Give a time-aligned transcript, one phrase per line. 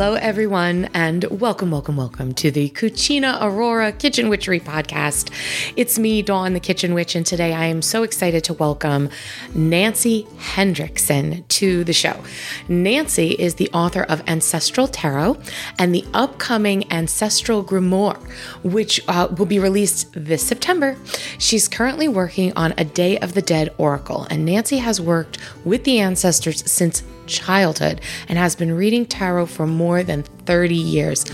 [0.00, 5.30] Hello, everyone, and welcome, welcome, welcome to the Cucina Aurora Kitchen Witchery podcast.
[5.76, 9.10] It's me, Dawn, the Kitchen Witch, and today I am so excited to welcome
[9.54, 12.18] Nancy Hendrickson to the show.
[12.66, 15.36] Nancy is the author of Ancestral Tarot
[15.78, 18.16] and the upcoming Ancestral Grimoire,
[18.62, 20.96] which uh, will be released this September.
[21.36, 25.84] She's currently working on a Day of the Dead Oracle, and Nancy has worked with
[25.84, 31.24] the ancestors since childhood and has been reading tarot for more than 30 years.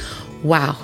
[0.44, 0.76] Wow.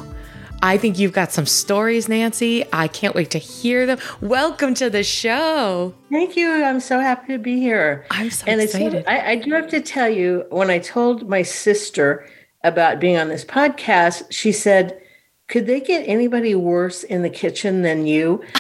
[0.64, 2.64] I think you've got some stories, Nancy.
[2.72, 3.98] I can't wait to hear them.
[4.20, 5.92] Welcome to the show.
[6.08, 6.50] Thank you.
[6.64, 8.06] I'm so happy to be here.
[8.12, 9.04] I'm so and excited.
[9.08, 12.24] I, I do have to tell you, when I told my sister
[12.62, 15.00] about being on this podcast, she said,
[15.48, 18.40] Could they get anybody worse in the kitchen than you?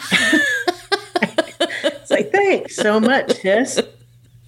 [1.22, 3.80] it's like, thanks so much, sis.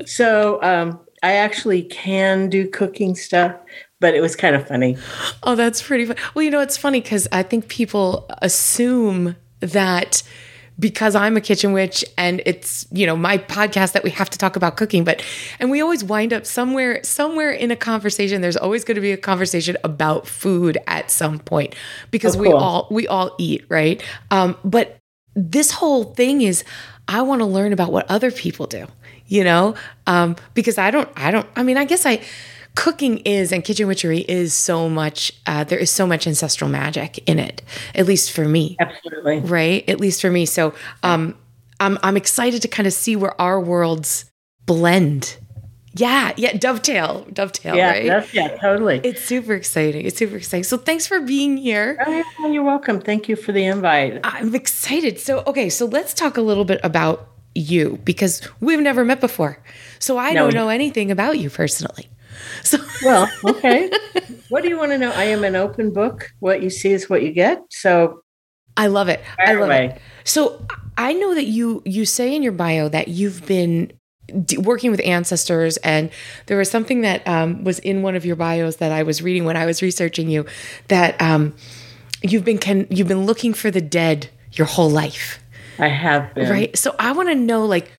[0.07, 3.57] So, um, I actually can do cooking stuff,
[3.99, 4.99] but it was kind of funny.
[5.43, 6.17] Oh, that's pretty fun.
[6.35, 10.23] Well, you know, it's funny because I think people assume that
[10.79, 14.39] because I'm a kitchen witch and it's, you know, my podcast that we have to
[14.39, 15.25] talk about cooking, but
[15.59, 19.13] and we always wind up somewhere somewhere in a conversation there's always going to be
[19.13, 21.75] a conversation about food at some point
[22.11, 22.53] because oh, cool.
[22.53, 24.03] we all we all eat, right?
[24.31, 24.99] Um but
[25.35, 26.65] this whole thing is
[27.09, 28.89] I want to learn about what other people do
[29.27, 29.75] you know
[30.07, 32.21] um, because i don't i don't i mean i guess i
[32.75, 37.19] cooking is and kitchen witchery is so much uh, there is so much ancestral magic
[37.29, 37.63] in it
[37.95, 41.37] at least for me absolutely right at least for me so um,
[41.81, 44.25] i'm i'm excited to kind of see where our worlds
[44.67, 45.39] blend
[45.97, 48.35] yeah, yeah, dovetail, dovetail, yeah, right?
[48.35, 49.01] Yeah, totally.
[49.05, 50.05] It's super exciting.
[50.05, 50.65] It's super exciting.
[50.65, 51.97] So thanks for being here.
[52.41, 53.01] Oh, you're welcome.
[53.01, 54.21] Thank you for the invite.
[54.25, 55.21] I'm excited.
[55.21, 59.59] So, okay, so let's talk a little bit about you because we've never met before.
[59.99, 60.45] So I no.
[60.45, 62.09] don't know anything about you personally.
[62.63, 63.91] So Well, okay.
[64.49, 65.13] what do you want to know?
[65.13, 66.31] I am an open book.
[66.41, 67.63] What you see is what you get.
[67.71, 68.23] So
[68.77, 69.21] I love it.
[69.39, 69.87] I love away.
[69.87, 70.01] it.
[70.25, 70.67] So
[70.99, 73.93] I know that you you say in your bio that you've been
[74.45, 76.11] d- working with ancestors and
[76.47, 79.45] there was something that um, was in one of your bios that I was reading
[79.45, 80.47] when I was researching you
[80.89, 81.55] that um,
[82.23, 85.41] you've been can, you've been looking for the dead your whole life.
[85.79, 86.51] I have been.
[86.51, 86.77] Right.
[86.77, 87.91] So I want to know like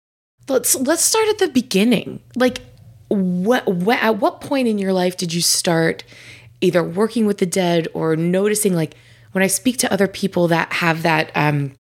[0.48, 2.22] let's let's start at the beginning.
[2.36, 2.60] Like
[3.08, 6.04] what, what at what point in your life did you start
[6.62, 8.96] either working with the dead or noticing like
[9.34, 11.74] when I speak to other people that have that um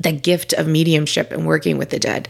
[0.00, 2.28] that gift of mediumship and working with the dead,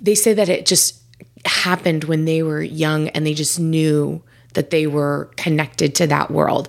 [0.00, 1.00] they say that it just
[1.44, 4.22] happened when they were young and they just knew
[4.54, 6.68] that they were connected to that world.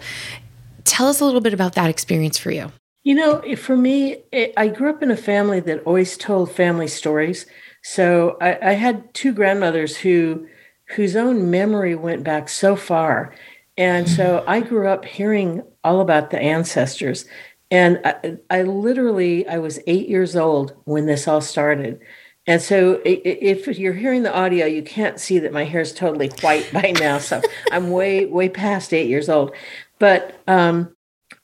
[0.85, 2.71] Tell us a little bit about that experience for you.
[3.03, 6.87] You know, for me, it, I grew up in a family that always told family
[6.87, 7.45] stories.
[7.83, 10.47] So I, I, had two grandmothers who
[10.95, 13.35] whose own memory went back so far.
[13.77, 14.49] And so mm-hmm.
[14.49, 17.25] I grew up hearing all about the ancestors.
[17.71, 21.99] And I, I literally, I was eight years old when this all started.
[22.45, 26.29] And so if you're hearing the audio, you can't see that my hair is totally
[26.41, 27.17] white by now.
[27.17, 29.55] So I'm way, way past eight years old.
[29.97, 30.95] But um,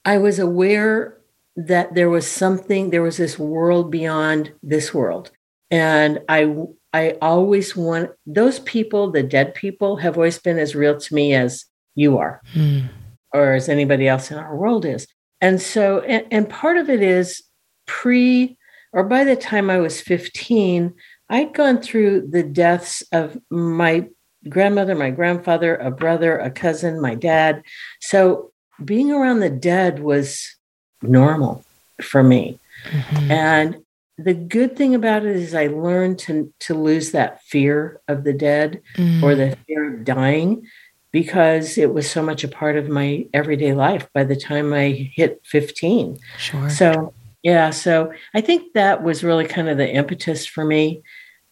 [0.05, 1.18] I was aware
[1.67, 5.31] that there was something, there was this world beyond this world.
[5.71, 6.55] And I,
[6.93, 11.33] I always want those people, the dead people, have always been as real to me
[11.33, 11.65] as
[11.95, 12.89] you are, mm.
[13.33, 15.07] or as anybody else in our world is.
[15.41, 17.43] And so, and, and part of it is
[17.85, 18.57] pre
[18.91, 20.93] or by the time I was 15,
[21.29, 24.07] I'd gone through the deaths of my
[24.47, 27.61] grandmother, my grandfather, a brother, a cousin, my dad.
[28.01, 28.51] So
[28.83, 30.55] being around the dead was
[31.01, 31.63] normal
[32.01, 32.59] for me.
[32.91, 33.31] Mm-hmm.
[33.31, 33.83] And
[34.17, 38.33] the good thing about it is I learned to to lose that fear of the
[38.33, 39.23] dead mm.
[39.23, 40.67] or the fear of dying
[41.11, 45.09] because it was so much a part of my everyday life by the time I
[45.13, 46.19] hit 15.
[46.37, 46.69] Sure.
[46.69, 47.13] So
[47.43, 51.01] yeah, so I think that was really kind of the impetus for me.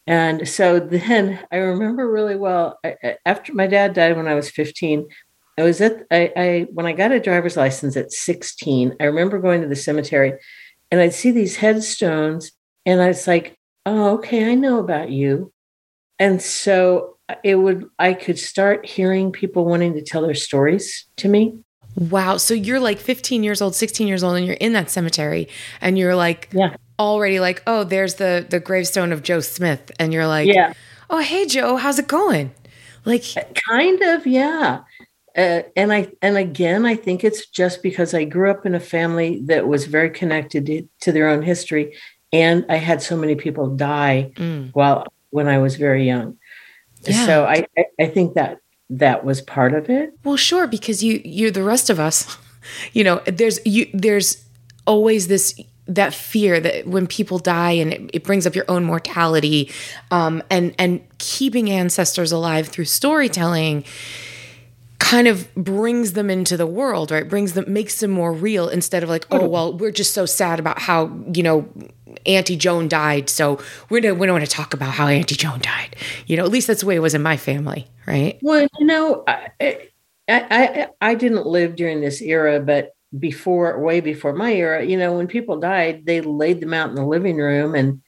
[0.06, 2.80] And so then I remember really well
[3.26, 5.08] after my dad died when I was 15,
[5.58, 9.40] I was at I, I when I got a driver's license at 16, I remember
[9.40, 10.34] going to the cemetery
[10.92, 12.52] and I'd see these headstones
[12.86, 15.52] and I was like, oh, okay, I know about you.
[16.20, 21.06] And so uh, it would I could start hearing people wanting to tell their stories
[21.18, 21.60] to me.
[21.96, 22.38] Wow.
[22.38, 25.48] So you're like 15 years old, 16 years old, and you're in that cemetery
[25.82, 26.76] and you're like yeah.
[27.00, 29.92] already like, oh, there's the the gravestone of Joe Smith.
[30.00, 30.74] And you're like, Yeah.
[31.10, 32.52] Oh, hey Joe, how's it going?
[33.06, 34.82] Like uh, kind of, yeah.
[35.38, 38.80] Uh, and I and again, I think it's just because I grew up in a
[38.80, 41.96] family that was very connected to, to their own history,
[42.34, 44.72] and I had so many people die mm.
[44.74, 46.38] while when I was very young.
[47.04, 47.26] Yeah.
[47.26, 47.68] So I
[48.00, 48.58] I think that
[48.90, 50.14] that was part of it?
[50.24, 52.38] Well, sure, because you you're the rest of us,
[52.94, 54.44] you know, there's you there's
[54.86, 58.84] always this that fear that when people die and it, it brings up your own
[58.84, 59.72] mortality
[60.12, 63.84] um, and and keeping ancestors alive through storytelling
[65.00, 67.28] kind of brings them into the world right?
[67.28, 70.60] Brings them makes them more real instead of like oh well we're just so sad
[70.60, 71.68] about how you know
[72.26, 73.30] auntie joan died.
[73.30, 73.60] So
[73.90, 75.96] we're no, we don't want to talk about how auntie joan died.
[76.26, 78.40] You know at least that's the way it was in my family right?
[78.42, 79.80] Well you know i i
[80.30, 85.16] i, I didn't live during this era but before way before my era you know
[85.16, 88.02] when people died they laid them out in the living room and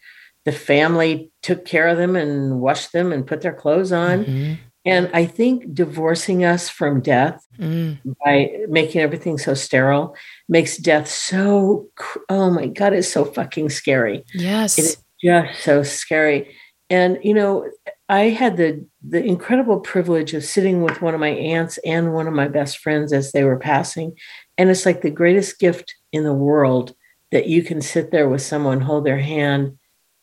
[0.45, 4.25] the family took care of them and washed them and put their clothes on.
[4.25, 4.53] Mm-hmm.
[4.85, 7.97] And i think divorcing us from death mm.
[8.23, 10.15] by making everything so sterile
[10.47, 11.87] makes death so
[12.29, 16.55] oh my god it's so fucking scary yes it is just so scary
[16.89, 17.69] and you know
[18.07, 22.27] i had the the incredible privilege of sitting with one of my aunts and one
[22.27, 24.15] of my best friends as they were passing
[24.57, 26.93] and it's like the greatest gift in the world
[27.31, 29.77] that you can sit there with someone, hold their hand,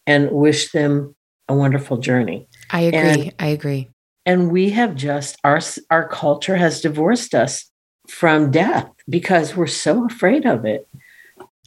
[0.06, 1.14] and wish them
[1.48, 2.48] a wonderful journey.
[2.70, 3.00] I agree.
[3.00, 3.90] And, I agree.
[4.26, 7.70] And we have just our our culture has divorced us
[8.08, 10.88] from death because we're so afraid of it.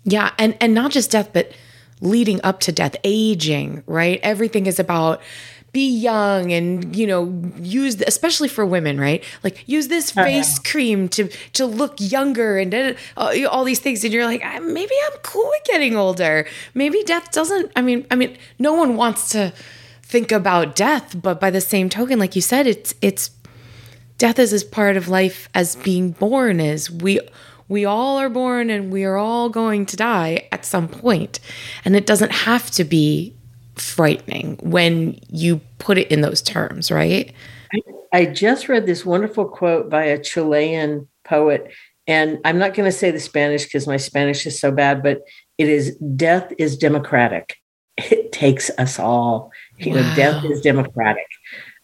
[0.03, 1.53] Yeah, and and not just death, but
[2.01, 4.19] leading up to death, aging, right?
[4.21, 5.21] Everything is about
[5.71, 10.25] be young and you know use especially for women right like use this uh-huh.
[10.25, 10.71] face uh-huh.
[10.71, 12.73] cream to to look younger and
[13.17, 17.31] uh, all these things and you're like maybe i'm cool with getting older maybe death
[17.31, 19.53] doesn't i mean i mean no one wants to
[20.09, 23.31] think about death but by the same token like you said it's it's
[24.17, 27.19] death is as part of life as being born is we
[27.67, 31.39] we all are born and we are all going to die at some point
[31.85, 33.33] and it doesn't have to be
[33.79, 37.33] frightening when you put it in those terms, right?
[38.11, 41.71] I, just read this wonderful quote by a Chilean poet,
[42.07, 45.21] and I'm not going to say the Spanish because my Spanish is so bad, but
[45.57, 47.55] it is death is democratic.
[47.97, 49.51] It takes us all.
[49.79, 50.01] You wow.
[50.01, 51.27] know, death is democratic.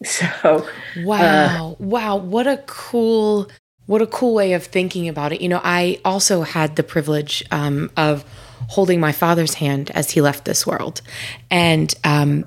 [0.03, 3.49] So wow, uh, wow, what a cool,
[3.85, 5.39] what a cool way of thinking about it.
[5.39, 8.25] You know, I also had the privilege um, of
[8.67, 11.01] holding my father's hand as he left this world.
[11.49, 12.45] And, um,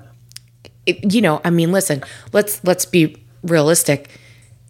[0.85, 2.03] it, you know, I mean, listen,
[2.33, 4.18] let's, let's be realistic.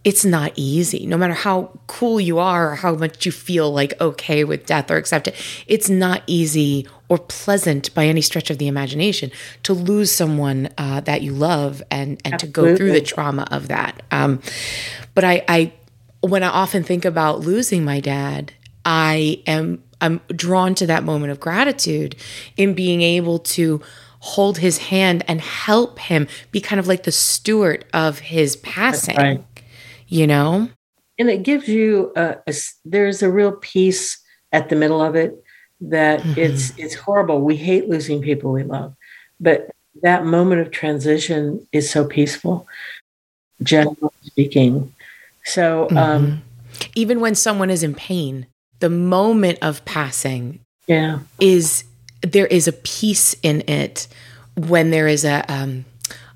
[0.04, 4.00] It's not easy, no matter how cool you are or how much you feel like
[4.00, 5.36] okay with death or accept it.
[5.68, 9.32] It's not easy or pleasant by any stretch of the imagination
[9.64, 12.48] to lose someone uh, that you love and and Absolutely.
[12.48, 14.02] to go through the trauma of that.
[14.12, 14.42] Um,
[15.16, 15.74] but I, I,
[16.22, 18.54] when I often think about losing my dad,
[18.86, 22.16] I am I'm drawn to that moment of gratitude
[22.56, 23.82] in being able to
[24.22, 29.46] hold his hand and help him be kind of like the steward of his passing.
[30.10, 30.70] You know?
[31.18, 32.54] And it gives you a, a,
[32.84, 34.20] there's a real peace
[34.52, 35.42] at the middle of it
[35.82, 36.40] that mm-hmm.
[36.40, 37.42] it's it's horrible.
[37.42, 38.96] We hate losing people we love.
[39.40, 39.72] But
[40.02, 42.68] that moment of transition is so peaceful,
[43.64, 44.94] generally speaking.
[45.46, 45.98] So mm-hmm.
[45.98, 46.44] um
[46.96, 48.48] even when someone is in pain,
[48.80, 51.84] the moment of passing yeah is
[52.22, 54.08] there is a peace in it
[54.56, 55.86] when there is a um,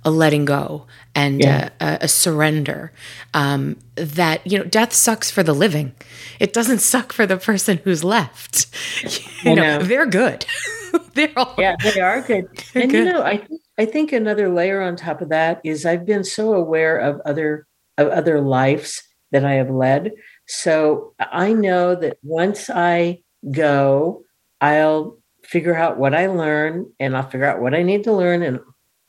[0.06, 1.70] a letting go and yeah.
[1.80, 2.92] a, a, surrender
[3.34, 5.94] um, that you know death sucks for the living.
[6.40, 8.68] It doesn't suck for the person who's left.
[9.44, 10.46] You know, know, they're good.
[11.16, 12.46] They're all yeah they are good.
[12.74, 13.08] and good.
[13.08, 13.46] you know i
[13.78, 17.68] i think another layer on top of that is i've been so aware of other
[17.98, 20.14] of other lives that i have led.
[20.48, 24.24] So I know that once I go,
[24.62, 28.44] I'll figure out what I learn and I'll figure out what I need to learn
[28.44, 28.60] and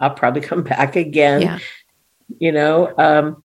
[0.04, 1.42] I'll probably come back again.
[1.42, 1.58] Yeah.
[2.38, 3.42] You know, um,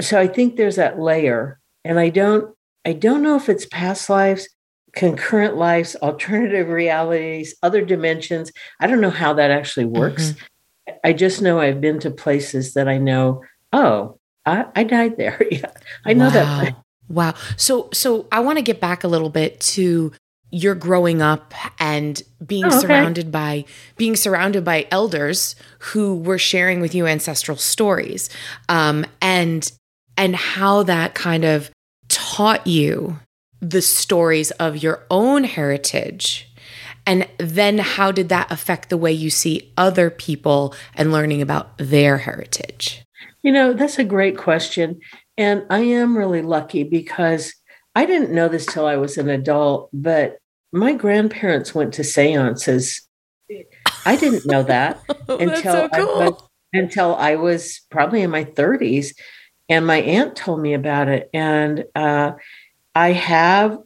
[0.00, 2.54] so I think there's that layer, and I don't,
[2.84, 4.48] I don't know if it's past lives,
[4.94, 8.52] concurrent lives, alternative realities, other dimensions.
[8.80, 10.30] I don't know how that actually works.
[10.32, 10.96] Mm-hmm.
[11.04, 13.42] I just know I've been to places that I know.
[13.72, 15.42] Oh, I, I died there.
[15.50, 15.72] yeah,
[16.04, 16.30] I know wow.
[16.30, 16.76] that.
[17.08, 17.34] Wow.
[17.56, 20.12] So so I want to get back a little bit to
[20.56, 22.78] your growing up and being oh, okay.
[22.78, 23.64] surrounded by
[23.98, 28.30] being surrounded by elders who were sharing with you ancestral stories.
[28.68, 29.70] Um, and
[30.16, 31.70] and how that kind of
[32.08, 33.18] taught you
[33.60, 36.50] the stories of your own heritage.
[37.04, 41.76] And then how did that affect the way you see other people and learning about
[41.76, 43.04] their heritage?
[43.42, 45.00] You know that's a great question.
[45.36, 47.52] And I am really lucky because
[47.94, 50.38] I didn't know this till I was an adult, but
[50.76, 53.02] my grandparents went to seances.
[54.04, 56.22] I didn't know that until so cool.
[56.22, 56.42] I was,
[56.72, 59.14] until I was probably in my 30s.
[59.68, 61.28] and my aunt told me about it.
[61.32, 62.32] And uh,
[62.94, 63.78] I have,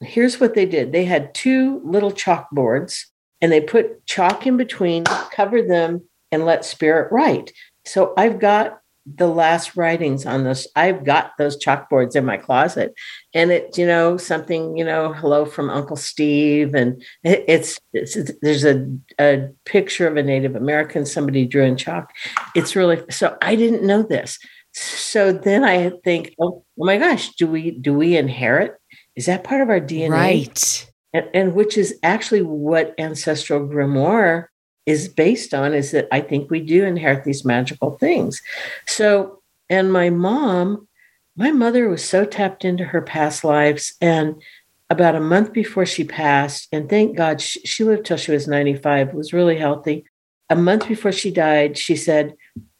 [0.00, 3.04] here's what they did they had two little chalkboards
[3.40, 7.52] and they put chalk in between, covered them, and let spirit write.
[7.84, 8.80] So I've got
[9.16, 10.66] the last writings on this.
[10.76, 12.94] I've got those chalkboards in my closet,
[13.34, 18.64] and it's you know something you know hello from Uncle Steve, and it's, it's there's
[18.64, 18.86] a
[19.20, 22.12] a picture of a Native American somebody drew in chalk.
[22.54, 24.38] It's really so I didn't know this.
[24.72, 28.74] So then I think, oh, oh my gosh, do we do we inherit?
[29.16, 30.10] Is that part of our DNA?
[30.10, 30.90] Right.
[31.12, 34.47] And, and which is actually what ancestral grimoire
[34.88, 38.40] is based on is that I think we do inherit these magical things.
[38.86, 40.88] So, and my mom,
[41.36, 43.92] my mother was so tapped into her past lives.
[44.00, 44.42] And
[44.88, 48.48] about a month before she passed, and thank God she, she lived till she was
[48.48, 50.06] 95, was really healthy.
[50.48, 52.34] A month before she died, she said,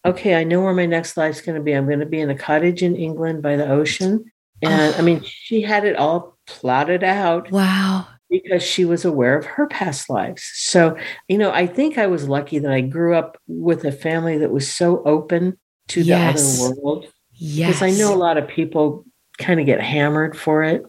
[0.07, 1.75] Okay, I know where my next life's going to be.
[1.75, 4.33] I'm going to be in a cottage in England by the ocean.
[4.63, 4.99] And oh.
[4.99, 7.51] I mean, she had it all plotted out.
[7.51, 10.51] Wow because she was aware of her past lives.
[10.55, 10.97] So,
[11.29, 14.51] you know, I think I was lucky that I grew up with a family that
[14.51, 15.59] was so open
[15.89, 16.59] to yes.
[16.59, 17.07] the other world.
[17.33, 17.69] Yes.
[17.69, 19.05] Because I know a lot of people
[19.39, 20.83] kind of get hammered for it.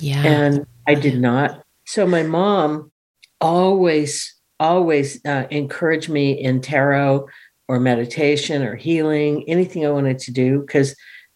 [0.00, 0.22] Yeah.
[0.24, 1.62] And I did not.
[1.86, 2.92] So my mom
[3.40, 7.26] always, always uh, encouraged me in tarot
[7.68, 10.94] or meditation or healing, anything I wanted to do, because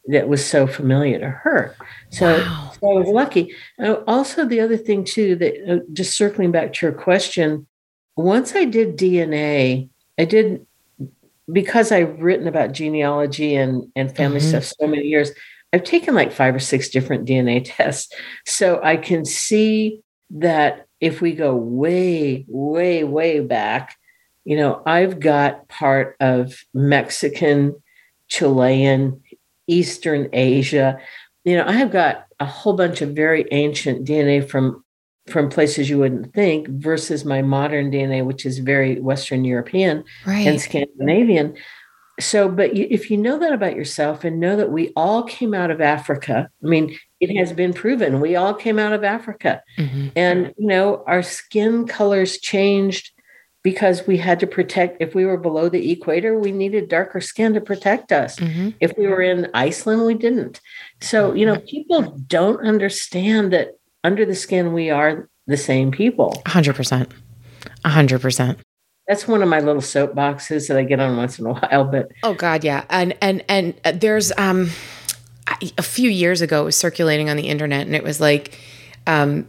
[0.09, 1.77] that was so familiar to her.
[2.11, 2.73] So, wow.
[2.81, 3.55] so I was lucky.
[3.83, 7.67] Uh, also, the other thing too that uh, just circling back to your question,
[8.17, 9.89] once I did DNA,
[10.19, 10.67] I did
[11.51, 14.49] because I've written about genealogy and and family mm-hmm.
[14.49, 15.31] stuff so many years.
[15.73, 18.13] I've taken like five or six different DNA tests,
[18.47, 23.97] so I can see that if we go way, way, way back,
[24.45, 27.81] you know, I've got part of Mexican,
[28.29, 29.23] Chilean,
[29.67, 30.99] Eastern Asia.
[31.49, 34.85] You know, I have got a whole bunch of very ancient DNA from
[35.27, 40.47] from places you wouldn't think versus my modern DNA, which is very Western European right.
[40.47, 41.57] and Scandinavian.
[42.21, 45.71] So, but if you know that about yourself and know that we all came out
[45.71, 49.63] of Africa, I mean, it has been proven we all came out of Africa.
[49.79, 50.09] Mm-hmm.
[50.17, 53.13] And, you know, our skin colors changed
[53.71, 57.53] because we had to protect if we were below the equator we needed darker skin
[57.53, 58.37] to protect us.
[58.37, 58.71] Mm-hmm.
[58.81, 60.63] if we were in iceland we didn't.
[61.03, 66.43] So you know people don't understand that under the skin we are the same people.
[66.47, 67.11] 100%
[67.85, 68.57] 100%
[69.07, 72.09] that's one of my little soapboxes that i get on once in a while but
[72.23, 72.85] oh god yeah.
[72.89, 74.71] And and and uh, there's um
[75.77, 78.59] a few years ago it was circulating on the internet and it was like
[79.07, 79.47] um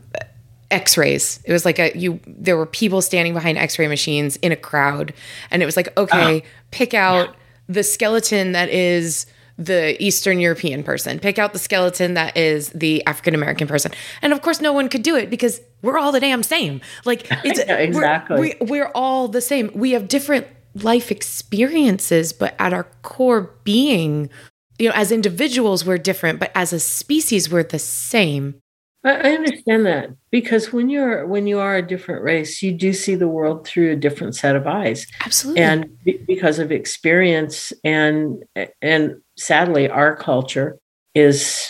[0.72, 1.40] x-rays.
[1.46, 5.14] It was like a you there were people standing behind x-ray machines in a crowd
[5.52, 7.36] and it was like okay uh, pick out yeah.
[7.68, 9.26] the skeleton that is
[9.58, 11.20] the eastern european person.
[11.20, 13.92] Pick out the skeleton that is the african american person.
[14.22, 16.82] And of course no one could do it because we're all the damn same.
[17.06, 18.56] Like it's yeah, exactly.
[18.62, 19.72] we're, we're all the same.
[19.74, 24.30] We have different life experiences but at our core being
[24.78, 28.62] you know as individuals we're different but as a species we're the same
[29.04, 33.16] I understand that because when you're when you are a different race, you do see
[33.16, 35.08] the world through a different set of eyes.
[35.24, 38.44] Absolutely, and because of experience and
[38.82, 40.80] and sadly, our culture
[41.16, 41.70] is,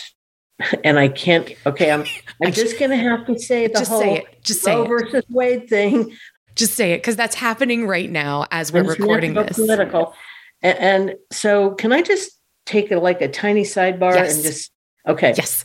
[0.82, 1.54] and I can't.
[1.66, 2.04] Okay, I'm
[2.44, 4.42] I'm just going to have to say the just whole say it.
[4.42, 6.16] Just say Roe versus Wade thing.
[6.56, 9.56] Just say it because that's happening right now as we're recording this.
[9.56, 10.14] Political,
[10.62, 12.32] and, and so can I just
[12.66, 14.34] take a, like a tiny sidebar yes.
[14.34, 14.72] and just
[15.06, 15.32] okay?
[15.36, 15.64] Yes,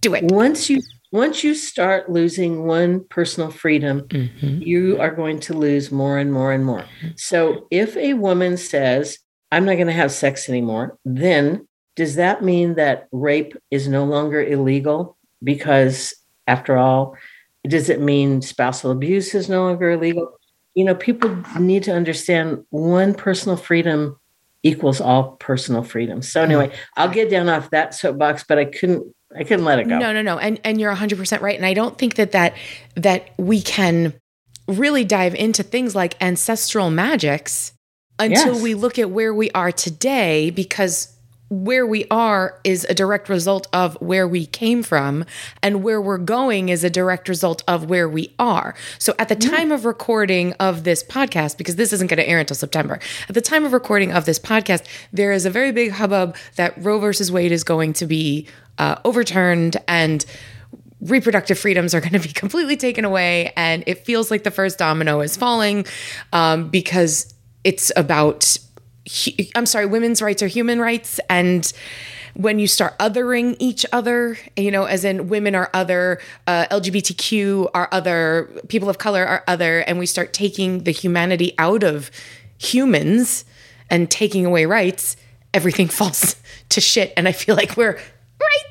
[0.00, 0.24] do it.
[0.24, 0.80] Once you
[1.14, 4.60] once you start losing one personal freedom, mm-hmm.
[4.60, 6.84] you are going to lose more and more and more.
[7.14, 9.20] So if a woman says,
[9.52, 14.04] I'm not going to have sex anymore, then does that mean that rape is no
[14.04, 15.16] longer illegal?
[15.40, 16.12] Because
[16.48, 17.16] after all,
[17.62, 20.36] does it mean spousal abuse is no longer illegal?
[20.74, 24.18] You know, people need to understand one personal freedom
[24.64, 26.22] equals all personal freedom.
[26.22, 29.88] So anyway, I'll get down off that soapbox, but I couldn't I couldn't let it
[29.88, 29.98] go.
[29.98, 30.38] No, no, no.
[30.38, 31.56] And and you're 100% right.
[31.56, 32.54] And I don't think that that
[32.94, 34.14] that we can
[34.68, 37.72] really dive into things like ancestral magics
[38.18, 38.62] until yes.
[38.62, 41.14] we look at where we are today because
[41.50, 45.24] where we are is a direct result of where we came from
[45.62, 48.74] and where we're going is a direct result of where we are.
[48.98, 52.38] So at the time of recording of this podcast because this isn't going to air
[52.38, 52.98] until September.
[53.28, 56.74] At the time of recording of this podcast, there is a very big hubbub that
[56.82, 58.48] Roe versus Wade is going to be
[58.78, 60.24] uh, overturned and
[61.00, 63.52] reproductive freedoms are going to be completely taken away.
[63.56, 65.86] And it feels like the first domino is falling
[66.32, 68.58] um, because it's about
[69.54, 71.20] I'm sorry, women's rights are human rights.
[71.28, 71.70] And
[72.34, 77.70] when you start othering each other, you know, as in women are other, uh, LGBTQ
[77.74, 82.10] are other, people of color are other, and we start taking the humanity out of
[82.58, 83.44] humans
[83.90, 85.16] and taking away rights,
[85.52, 86.36] everything falls
[86.70, 87.12] to shit.
[87.16, 88.00] And I feel like we're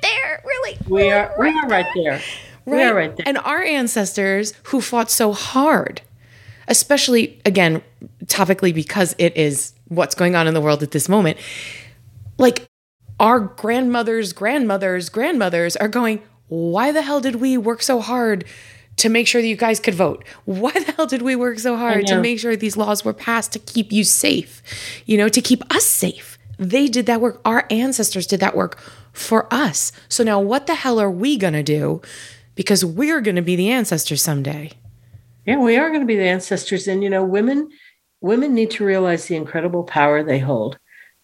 [0.04, 0.42] right there.
[0.46, 2.22] Really, We are we are right there.
[2.66, 3.28] We are right there.
[3.28, 6.02] and our ancestors who fought so hard,
[6.68, 7.82] especially again,
[8.26, 11.38] topically because it is what's going on in the world at this moment,
[12.38, 12.66] like
[13.20, 18.46] our grandmothers, grandmothers, grandmothers are going, why the hell did we work so hard
[18.96, 20.24] to make sure that you guys could vote?
[20.46, 23.52] Why the hell did we work so hard to make sure these laws were passed
[23.54, 24.62] to keep you safe?
[25.06, 26.38] You know, to keep us safe.
[26.58, 27.42] They did that work.
[27.44, 28.80] Our ancestors did that work
[29.14, 29.92] for us.
[30.10, 32.02] So now what the hell are we going to do?
[32.56, 34.72] Because we're going to be the ancestors someday.
[35.46, 37.70] Yeah, we are going to be the ancestors, and you know, women
[38.22, 40.78] women need to realize the incredible power they hold,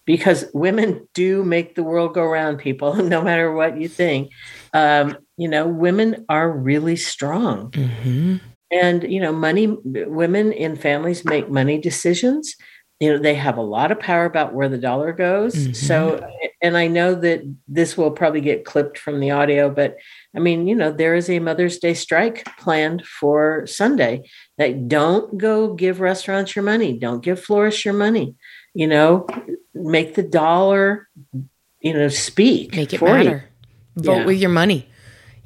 [0.04, 2.58] because women do make the world go round.
[2.58, 4.30] People, no matter what you think,
[4.74, 7.72] um, you know, women are really strong,
[8.70, 9.68] and you know, money.
[9.84, 12.54] Women in families make money decisions.
[13.00, 15.54] You know, they have a lot of power about where the dollar goes.
[15.86, 16.26] So, mm-hmm.
[16.60, 19.96] and I know that this will probably get clipped from the audio, but
[20.36, 24.28] I mean, you know, there is a Mother's Day strike planned for Sunday.
[24.58, 26.98] That don't go give restaurants your money.
[26.98, 28.36] Don't give florists your money.
[28.74, 29.26] You know,
[29.74, 31.08] make the dollar,
[31.80, 32.76] you know, speak.
[32.76, 33.40] Make it for you.
[33.96, 34.26] Vote Yeah.
[34.26, 34.88] with your money.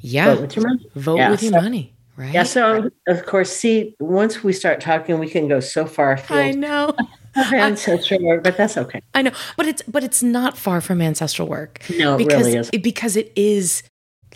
[0.01, 0.35] Yeah.
[0.35, 0.89] Vote with your money.
[0.93, 1.94] Vote Yeah, with your so- money.
[2.17, 2.33] Right.
[2.33, 2.43] Yeah.
[2.43, 6.93] So, of course, see, once we start talking, we can go so far I know.
[7.35, 9.01] ancestral work, but that's okay.
[9.13, 11.81] I know, but it's but it's not far from ancestral work.
[11.97, 12.69] No, because really is.
[12.71, 13.83] it- because it is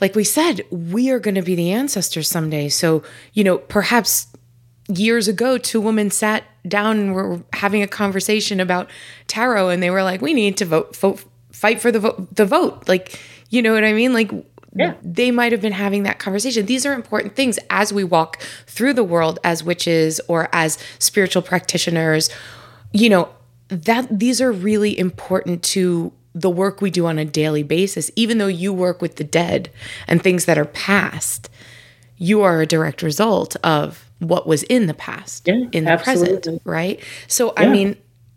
[0.02, 2.68] like we said, we are going to be the ancestors someday.
[2.70, 4.28] So you know, perhaps
[4.90, 8.90] years ago, two women sat down and were having a conversation about
[9.28, 12.46] tarot, and they were like, "We need to vote, vote fight for the vote, the
[12.46, 13.18] vote." Like,
[13.50, 14.12] you know what I mean?
[14.14, 14.32] Like.
[14.76, 14.96] Yeah.
[15.02, 16.66] They might have been having that conversation.
[16.66, 21.42] These are important things as we walk through the world as witches or as spiritual
[21.42, 22.30] practitioners.
[22.94, 23.30] You know
[23.70, 28.12] that these are really important to the work we do on a daily basis.
[28.16, 29.70] Even though you work with the dead
[30.08, 31.50] and things that are past
[32.20, 36.46] you are a direct result of what was in the past Yeah, in the present
[36.66, 37.02] right?
[37.28, 37.96] So i mean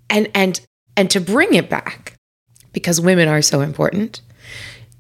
[0.09, 0.61] and and
[0.97, 2.15] and to bring it back
[2.73, 4.23] because women are so important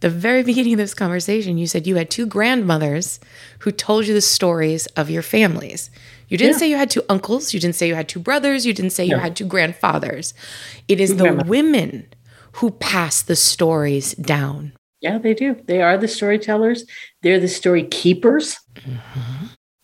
[0.02, 3.20] the very beginning of this conversation, you said you had two grandmothers
[3.60, 5.90] who told you the stories of your families.
[6.28, 6.58] You didn't Yeah.
[6.58, 7.54] say you had two uncles.
[7.54, 8.66] You didn't say you had two brothers.
[8.66, 10.34] You didn't say you had two grandfathers.
[10.88, 12.06] It is the women
[12.56, 14.72] who pass the stories down.
[15.00, 15.56] Yeah, they do.
[15.66, 16.84] They are the storytellers.
[17.22, 18.58] They're the story keepers.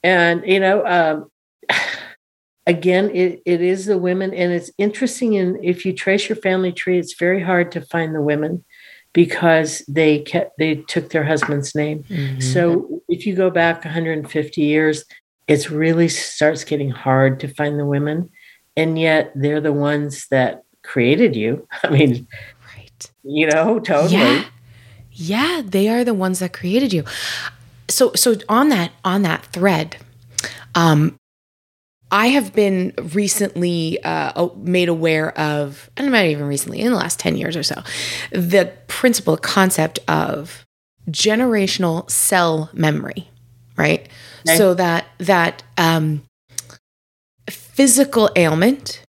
[0.02, 1.30] And you know, um,
[2.66, 5.36] again, it, it is the women, and it's interesting.
[5.36, 8.64] And if you trace your family tree, it's very hard to find the women
[9.12, 12.04] because they kept they took their husband's name.
[12.40, 15.04] So if you go back 150 years,
[15.46, 18.30] it really starts getting hard to find the women,
[18.76, 21.66] and yet they're the ones that created you.
[21.82, 22.26] I mean,
[22.76, 23.10] Right.
[23.24, 24.12] you know, totally.
[24.14, 24.44] Yeah.
[25.12, 27.04] Yeah, they are the ones that created you.
[27.88, 29.96] So so on that on that thread,
[30.76, 31.17] um
[32.10, 37.18] I have been recently uh, made aware of, and not even recently, in the last
[37.18, 37.82] 10 years or so,
[38.30, 40.64] the principle, concept of
[41.10, 43.28] generational cell memory,
[43.76, 44.08] right?
[44.46, 44.56] Okay.
[44.56, 46.22] So that, that um,
[47.50, 49.02] physical ailment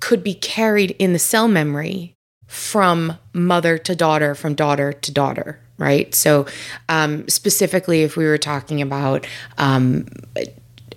[0.00, 2.14] could be carried in the cell memory
[2.46, 6.12] from mother to daughter, from daughter to daughter, right?
[6.14, 6.46] So,
[6.88, 9.24] um, specifically, if we were talking about
[9.56, 10.06] um,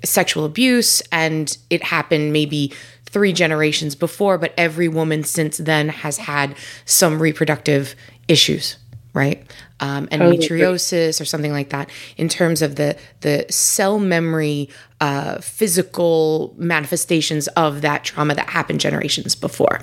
[0.04, 2.74] sexual abuse and it happened maybe
[3.06, 7.96] three generations before, but every woman since then has had some reproductive
[8.28, 8.78] issues,
[9.14, 9.46] right?
[9.80, 11.90] Um, endometriosis or something like that.
[12.18, 18.80] In terms of the the cell memory, uh, physical manifestations of that trauma that happened
[18.80, 19.82] generations before.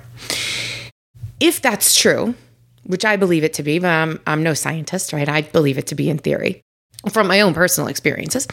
[1.39, 2.35] If that's true,
[2.85, 5.29] which I believe it to be, but I'm, I'm no scientist, right?
[5.29, 6.63] I believe it to be in theory
[7.13, 8.47] from my own personal experiences.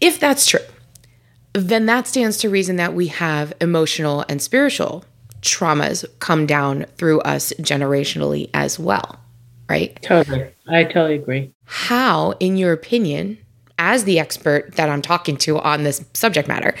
[0.00, 0.60] If that's true,
[1.52, 5.04] then that stands to reason that we have emotional and spiritual
[5.42, 9.18] traumas come down through us generationally as well,
[9.68, 10.00] right?
[10.02, 10.50] Totally.
[10.68, 11.52] I totally agree.
[11.64, 13.38] How, in your opinion,
[13.78, 16.74] as the expert that I'm talking to on this subject matter,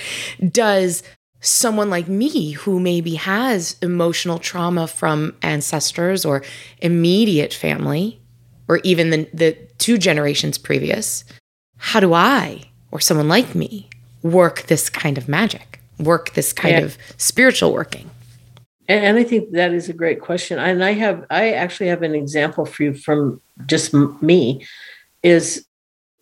[0.50, 1.02] does
[1.40, 6.44] someone like me who maybe has emotional trauma from ancestors or
[6.82, 8.20] immediate family,
[8.68, 11.24] or even the, the two generations previous,
[11.78, 13.88] how do I, or someone like me,
[14.22, 16.84] work this kind of magic, work this kind Yeah.
[16.84, 18.10] of spiritual working?
[18.88, 20.58] And, and I think that is a great question.
[20.58, 24.66] And I have, I actually have an example for you from just m- me.
[25.22, 25.66] Is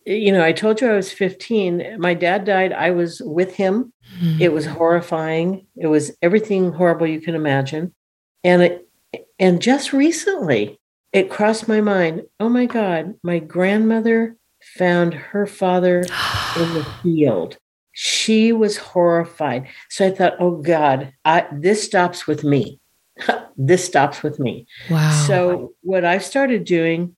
[0.05, 1.97] you know, I told you I was 15.
[1.99, 2.73] My dad died.
[2.73, 3.93] I was with him.
[4.19, 4.41] Mm-hmm.
[4.41, 5.67] It was horrifying.
[5.75, 7.93] It was everything horrible you can imagine.
[8.43, 8.87] And it,
[9.37, 10.79] and just recently,
[11.13, 12.23] it crossed my mind.
[12.39, 14.35] Oh my God, my grandmother
[14.77, 17.57] found her father in the field.
[17.91, 19.67] She was horrified.
[19.89, 22.79] So I thought, oh God, I, this stops with me.
[23.57, 24.67] this stops with me.
[24.89, 25.23] Wow.
[25.27, 27.15] So what I started doing,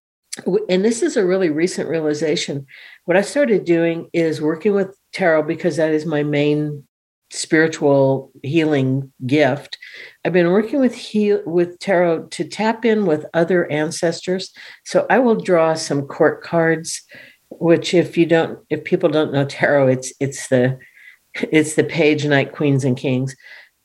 [0.69, 2.65] and this is a really recent realization,
[3.05, 6.87] what I started doing is working with tarot because that is my main
[7.31, 9.77] spiritual healing gift.
[10.25, 14.51] I've been working with heal with tarot to tap in with other ancestors.
[14.85, 17.01] So I will draw some court cards,
[17.61, 20.79] which if you don't, if people don't know tarot, it's it's the
[21.35, 23.35] it's the page knight, queens, and kings.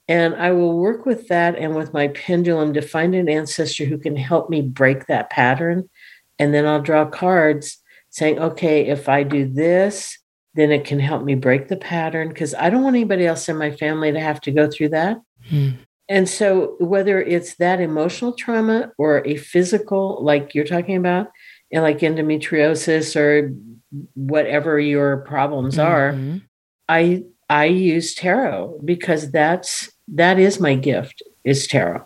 [0.09, 3.99] And I will work with that and with my pendulum to find an ancestor who
[3.99, 5.91] can help me break that pattern.
[6.39, 7.79] And then I'll draw cards
[8.11, 10.17] saying, okay, if I do this,
[10.55, 13.59] then it can help me break the pattern because I don't want anybody else in
[13.59, 15.19] my family to have to go through that.
[15.51, 15.71] Hmm.
[16.09, 21.29] And so, whether it's that emotional trauma or a physical, like you're talking about,
[21.73, 23.55] like endometriosis or
[24.15, 26.39] whatever your problems are, mm-hmm.
[26.89, 32.05] I I use tarot because that's that is my gift is tarot.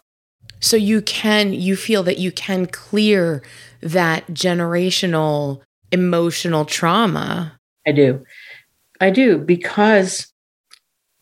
[0.61, 3.43] So you can you feel that you can clear
[3.83, 7.59] that generational emotional trauma.
[7.87, 8.25] I do.
[9.01, 10.31] I do because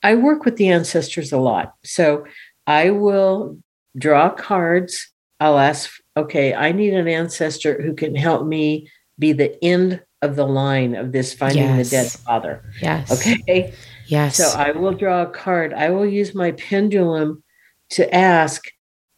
[0.02, 1.74] I work with the ancestors a lot.
[1.84, 2.24] So
[2.66, 3.58] I will
[3.96, 5.10] draw cards.
[5.40, 10.36] I'll ask, okay, I need an ancestor who can help me be the end of
[10.36, 11.90] the line of this finding yes.
[11.90, 12.64] the dead father.
[12.82, 13.12] Yes.
[13.12, 13.72] Okay.
[14.06, 14.36] Yes.
[14.36, 15.72] So I will draw a card.
[15.74, 17.42] I will use my pendulum
[17.90, 18.64] to ask,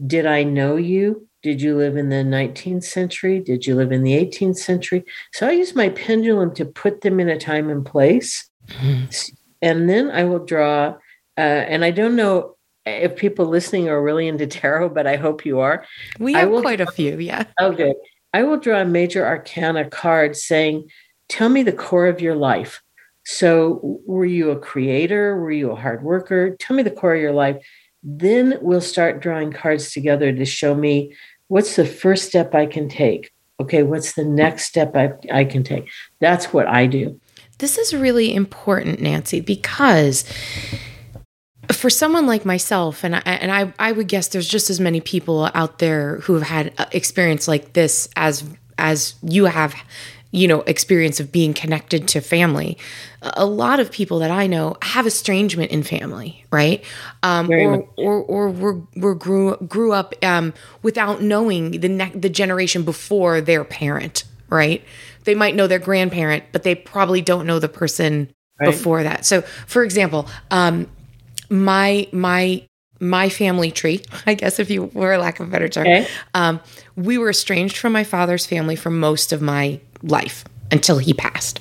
[0.05, 1.29] did I know you?
[1.43, 3.41] Did you live in the 19th century?
[3.41, 5.05] Did you live in the 18th century?
[5.33, 8.51] So I use my pendulum to put them in a time and place.
[8.69, 9.07] Mm-hmm.
[9.63, 10.97] And then I will draw,
[11.39, 15.45] uh, and I don't know if people listening are really into tarot, but I hope
[15.45, 15.85] you are.
[16.19, 17.45] We have quite a few, yeah.
[17.61, 17.95] Okay.
[18.33, 20.89] I will draw a major arcana card saying,
[21.29, 22.83] Tell me the core of your life.
[23.25, 25.37] So, were you a creator?
[25.37, 26.57] Were you a hard worker?
[26.57, 27.65] Tell me the core of your life.
[28.03, 31.15] Then we'll start drawing cards together to show me
[31.49, 33.31] what's the first step I can take?
[33.61, 35.89] Okay, what's the next step I, I can take?
[36.19, 37.21] That's what I do.
[37.59, 40.25] This is really important, Nancy, because
[41.77, 45.01] for someone like myself, and I, and I, I would guess there's just as many
[45.01, 48.45] people out there who have had experience like this as
[48.79, 49.75] as you have
[50.33, 52.79] you know, experience of being connected to family.
[53.23, 56.85] A lot of people that I know have estrangement in family, right?
[57.23, 62.29] Um, or, or, or were, were grew grew up um, without knowing the ne- the
[62.29, 64.85] generation before their parent, right?
[65.25, 68.67] They might know their grandparent, but they probably don't know the person right.
[68.67, 69.27] before that.
[69.27, 70.89] So, for example, um,
[71.51, 72.63] my my
[73.01, 76.07] my family tree, I guess, if you were a lack of a better term, okay.
[76.35, 76.61] um,
[76.97, 81.61] we were estranged from my father's family for most of my life until he passed.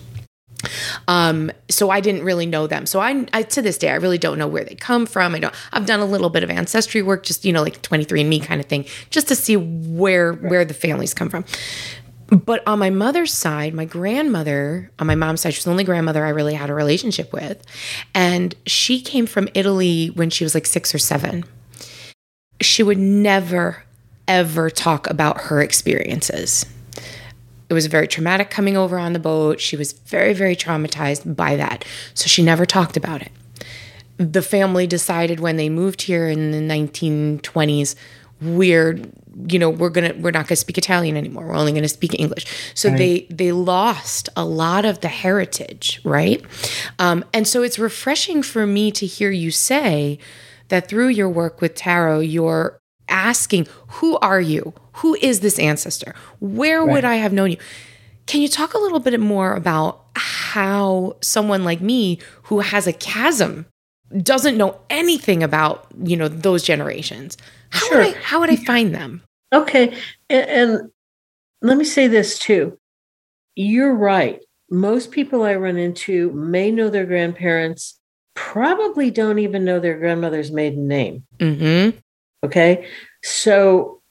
[1.07, 2.85] Um, so I didn't really know them.
[2.85, 5.33] So I, I, to this day, I really don't know where they come from.
[5.33, 8.21] I don't, I've done a little bit of ancestry work, just, you know, like 23
[8.21, 11.45] and me kind of thing, just to see where, where the families come from.
[12.31, 16.25] But on my mother's side, my grandmother, on my mom's side, she's the only grandmother
[16.25, 17.63] I really had a relationship with.
[18.13, 21.43] And she came from Italy when she was like six or seven.
[22.61, 23.83] She would never,
[24.27, 26.65] ever talk about her experiences
[27.69, 29.61] it was very traumatic coming over on the boat.
[29.61, 31.85] She was very, very traumatized by that.
[32.15, 33.31] So she never talked about it.
[34.17, 37.95] The family decided when they moved here in the 1920s,
[38.41, 38.99] we're
[39.47, 42.45] you know we're gonna we're not gonna speak italian anymore we're only gonna speak english
[42.73, 42.97] so right.
[42.97, 46.43] they they lost a lot of the heritage right
[46.99, 50.19] um, and so it's refreshing for me to hear you say
[50.67, 54.73] that through your work with tarot you're asking, Who are you?
[54.93, 56.15] Who is this ancestor?
[56.39, 56.93] Where right.
[56.93, 57.57] would I have known you?
[58.27, 62.93] Can you talk a little bit more about how someone like me who has a
[62.93, 63.65] chasm
[64.21, 67.37] doesn't know anything about, you know, those generations?
[67.71, 67.97] How sure.
[67.97, 69.23] would I how would I find them?
[69.53, 69.97] Okay.
[70.29, 70.91] And, and
[71.61, 72.77] let me say this too.
[73.55, 74.43] You're right.
[74.69, 77.99] Most people I run into may know their grandparents,
[78.35, 81.23] probably don't even know their grandmother's maiden name.
[81.39, 81.97] Mm-hmm.
[82.45, 82.87] Okay.
[83.23, 84.01] So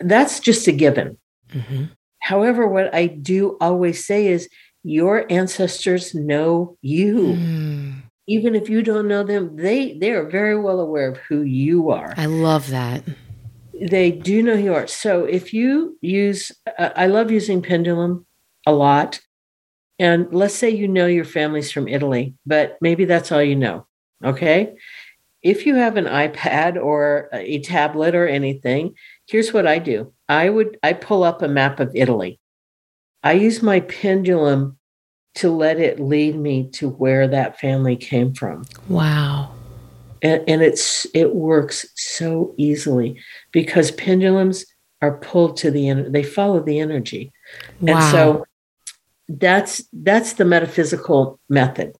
[0.00, 1.16] that's just a given.
[1.52, 1.84] Mm-hmm.
[2.20, 4.48] However, what I do always say is
[4.82, 7.36] your ancestors know you.
[7.38, 8.02] Mm.
[8.26, 11.90] even if you don't know them, they they are very well aware of who you
[11.90, 12.14] are.
[12.16, 13.02] I love that.
[13.80, 14.86] They do know who you are.
[14.86, 18.26] So if you use, uh, I love using pendulum
[18.66, 19.20] a lot.
[19.98, 23.86] And let's say you know your family's from Italy, but maybe that's all you know.
[24.24, 24.74] Okay.
[25.42, 28.94] If you have an iPad or a tablet or anything,
[29.26, 30.12] here's what I do.
[30.28, 32.38] I would I pull up a map of Italy.
[33.22, 34.78] I use my pendulum
[35.36, 38.64] to let it lead me to where that family came from.
[38.88, 39.52] Wow.
[40.22, 43.20] And, and it's it works so easily
[43.52, 44.66] because pendulums
[45.02, 47.32] are pulled to the end they follow the energy.
[47.80, 47.94] Wow.
[47.94, 48.44] And so
[49.28, 51.96] that's that's the metaphysical method.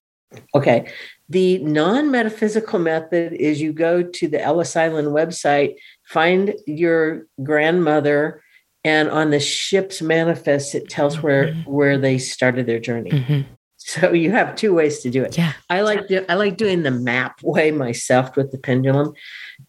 [0.55, 0.91] Okay.
[1.29, 8.41] The non-metaphysical method is you go to the Ellis Island website, find your grandmother
[8.83, 11.27] and on the ship's manifest it tells mm-hmm.
[11.27, 13.41] where where they started their journey mm-hmm.
[13.83, 15.35] So you have two ways to do it.
[15.37, 15.53] Yeah.
[15.69, 19.13] I like do, i like doing the map way myself with the pendulum.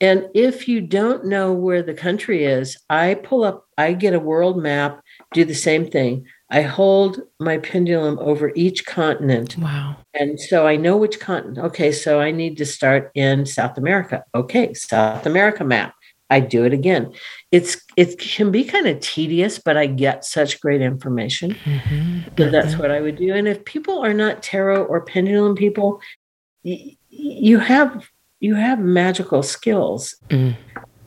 [0.00, 4.20] And if you don't know where the country is i pull up i get a
[4.20, 5.00] world map
[5.32, 6.26] do the same thing.
[6.50, 9.56] I hold my pendulum over each continent.
[9.56, 9.96] Wow.
[10.12, 11.58] And so i know which continent.
[11.58, 14.24] Okay so i need to start in south america.
[14.34, 15.94] Okay south america map.
[16.28, 17.12] I do it again.
[17.52, 21.54] It's it can be kind of tedious, but I get such great information.
[21.64, 22.20] Mm-hmm.
[22.38, 23.32] So that's what I would do.
[23.34, 26.00] And if people are not tarot or pendulum people,
[26.64, 28.08] y- you have
[28.40, 30.16] you have magical skills.
[30.30, 30.56] Mm.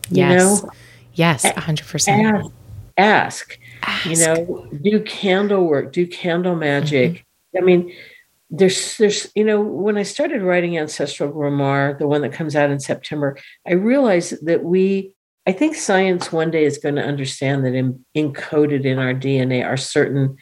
[0.09, 0.31] Yes.
[0.31, 0.69] You know?
[1.15, 2.51] Yes, hundred percent.
[2.97, 4.05] Ask, ask.
[4.05, 7.11] You know, do candle work, do candle magic.
[7.13, 7.57] Mm-hmm.
[7.57, 7.93] I mean,
[8.51, 12.69] there's there's you know when i started writing ancestral grimoire the one that comes out
[12.69, 13.35] in september
[13.67, 15.14] i realized that we
[15.47, 19.65] I think science one day is going to understand that in, encoded in our DNA
[19.65, 20.37] are certain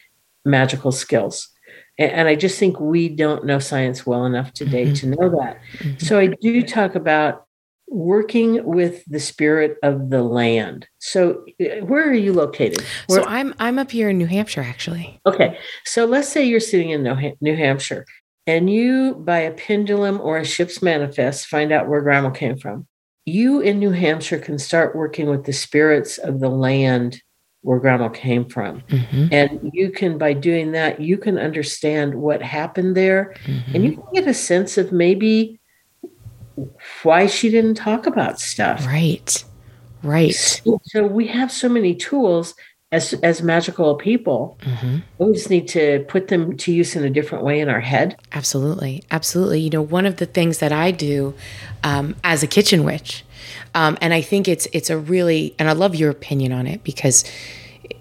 [0.45, 1.49] magical skills.
[1.97, 4.93] And, and, I just think we don't know science well enough today mm-hmm.
[4.93, 5.59] to know that.
[5.77, 6.05] Mm-hmm.
[6.05, 7.45] So I do talk about
[7.87, 10.87] working with the spirit of the land.
[10.99, 12.83] So uh, where are you located?
[13.07, 15.19] Where, so I'm I'm up here in New Hampshire actually.
[15.25, 15.59] Okay.
[15.85, 18.05] So let's say you're sitting in New Hampshire
[18.47, 22.87] and you by a pendulum or a ship's manifest find out where grandma came from
[23.25, 27.21] you in New Hampshire can start working with the spirits of the land
[27.61, 28.81] where grandma came from.
[28.81, 29.27] Mm-hmm.
[29.31, 33.33] And you can, by doing that, you can understand what happened there.
[33.45, 33.75] Mm-hmm.
[33.75, 35.59] And you can get a sense of maybe
[37.03, 38.85] why she didn't talk about stuff.
[38.85, 39.43] Right.
[40.03, 40.35] Right.
[40.35, 42.53] So, so we have so many tools
[42.93, 44.57] as as magical people.
[44.61, 44.97] Mm-hmm.
[45.17, 48.15] We just need to put them to use in a different way in our head.
[48.31, 49.59] Absolutely, absolutely.
[49.61, 51.33] You know, one of the things that I do
[51.83, 53.25] um, as a kitchen witch,
[53.73, 56.83] um, and I think it's it's a really, and I love your opinion on it
[56.83, 57.25] because,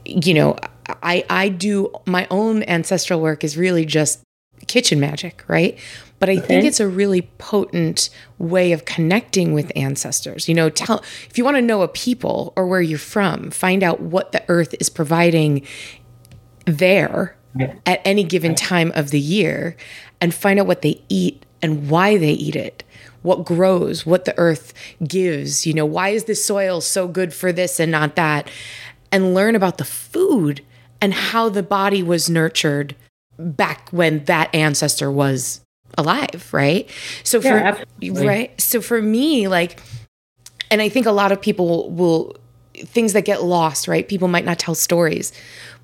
[0.05, 0.57] you know,
[1.03, 4.21] I I do my own ancestral work is really just
[4.67, 5.79] kitchen magic, right?
[6.23, 6.47] But I okay.
[6.47, 8.09] think it's a really potent
[8.39, 10.49] way of connecting with ancestors.
[10.49, 13.83] You know, tell if you want to know a people or where you're from, find
[13.83, 15.67] out what the earth is providing
[16.65, 17.37] there
[17.85, 19.77] at any given time of the year
[20.21, 22.85] and find out what they eat and why they eat it
[23.23, 25.67] what grows, what the earth gives.
[25.67, 28.49] You know, why is this soil so good for this and not that?
[29.11, 30.65] And learn about the food
[31.01, 32.95] and how the body was nurtured
[33.39, 35.62] back when that ancestor was
[35.99, 36.89] alive, right?
[37.25, 39.81] So for yeah, right, so for me, like,
[40.71, 42.37] and I think a lot of people will
[42.75, 44.07] things that get lost, right?
[44.09, 45.33] People might not tell stories,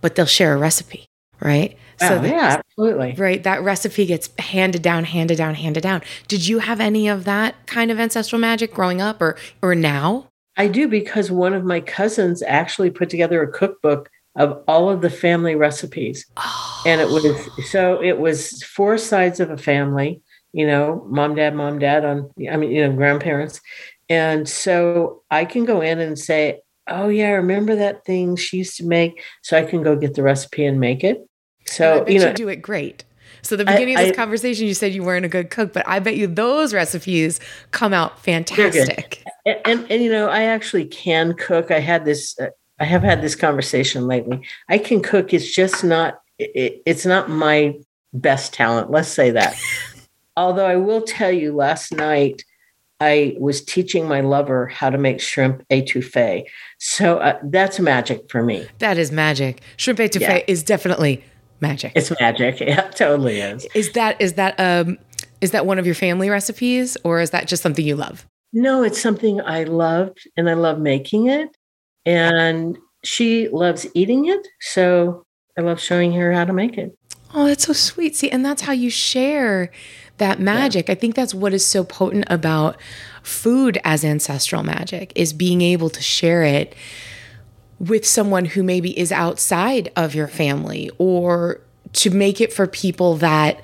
[0.00, 1.06] but they'll share a recipe,
[1.40, 1.76] right?
[2.00, 3.14] Oh, so that, yeah, absolutely.
[3.16, 6.02] Right, that recipe gets handed down, handed down, handed down.
[6.28, 10.28] Did you have any of that kind of ancestral magic growing up, or or now?
[10.56, 15.02] I do because one of my cousins actually put together a cookbook of all of
[15.02, 16.24] the family recipes.
[16.36, 16.82] Oh.
[16.86, 17.24] And it was
[17.70, 20.22] so it was four sides of a family,
[20.52, 23.60] you know, mom, dad, mom, dad on I mean, you know, grandparents.
[24.08, 28.58] And so I can go in and say, Oh yeah, I remember that thing she
[28.58, 29.22] used to make?
[29.42, 31.28] So I can go get the recipe and make it.
[31.66, 33.04] So you know you do it great.
[33.42, 35.72] So the beginning I, of this I, conversation, you said you weren't a good cook,
[35.72, 39.22] but I bet you those recipes come out fantastic.
[39.46, 41.70] And, and, and, you know, I actually can cook.
[41.70, 42.48] I had this uh,
[42.80, 44.42] I have had this conversation lately.
[44.68, 45.32] I can cook.
[45.34, 46.20] It's just not.
[46.38, 47.74] It, it's not my
[48.12, 48.90] best talent.
[48.90, 49.56] Let's say that.
[50.36, 52.44] Although I will tell you, last night
[53.00, 56.44] I was teaching my lover how to make shrimp etouffee.
[56.78, 58.66] So uh, that's magic for me.
[58.78, 59.60] That is magic.
[59.76, 60.44] Shrimp etouffee yeah.
[60.46, 61.22] is definitely
[61.60, 61.92] magic.
[61.94, 62.60] It's magic.
[62.68, 63.66] Yeah, it totally is.
[63.74, 64.98] Is that is that um
[65.40, 68.26] is that one of your family recipes or is that just something you love?
[68.52, 71.56] No, it's something I loved and I love making it
[72.08, 74.48] and she loves eating it.
[74.60, 75.24] So
[75.58, 76.96] I love showing her how to make it.
[77.34, 78.16] Oh, that's so sweet.
[78.16, 79.70] See, and that's how you share
[80.16, 80.88] that magic.
[80.88, 80.92] Yeah.
[80.92, 82.80] I think that's what is so potent about
[83.22, 86.74] food as ancestral magic is being able to share it
[87.78, 91.60] with someone who maybe is outside of your family or
[91.92, 93.62] to make it for people that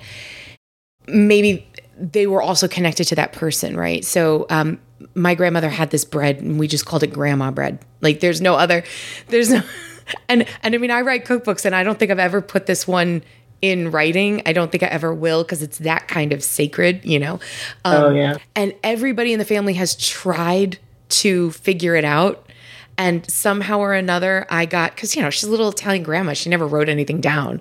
[1.07, 4.05] maybe they were also connected to that person, right?
[4.05, 4.79] So, um,
[5.13, 7.79] my grandmother had this bread and we just called it grandma bread.
[8.01, 8.83] Like there's no other,
[9.27, 9.61] there's no,
[10.29, 12.87] and, and I mean, I write cookbooks and I don't think I've ever put this
[12.87, 13.23] one
[13.61, 14.41] in writing.
[14.45, 17.39] I don't think I ever will because it's that kind of sacred, you know?
[17.83, 18.37] Um, oh, yeah.
[18.55, 20.77] And everybody in the family has tried
[21.09, 22.49] to figure it out.
[22.97, 26.33] And somehow or another, I got, because, you know, she's a little Italian grandma.
[26.33, 27.59] She never wrote anything down.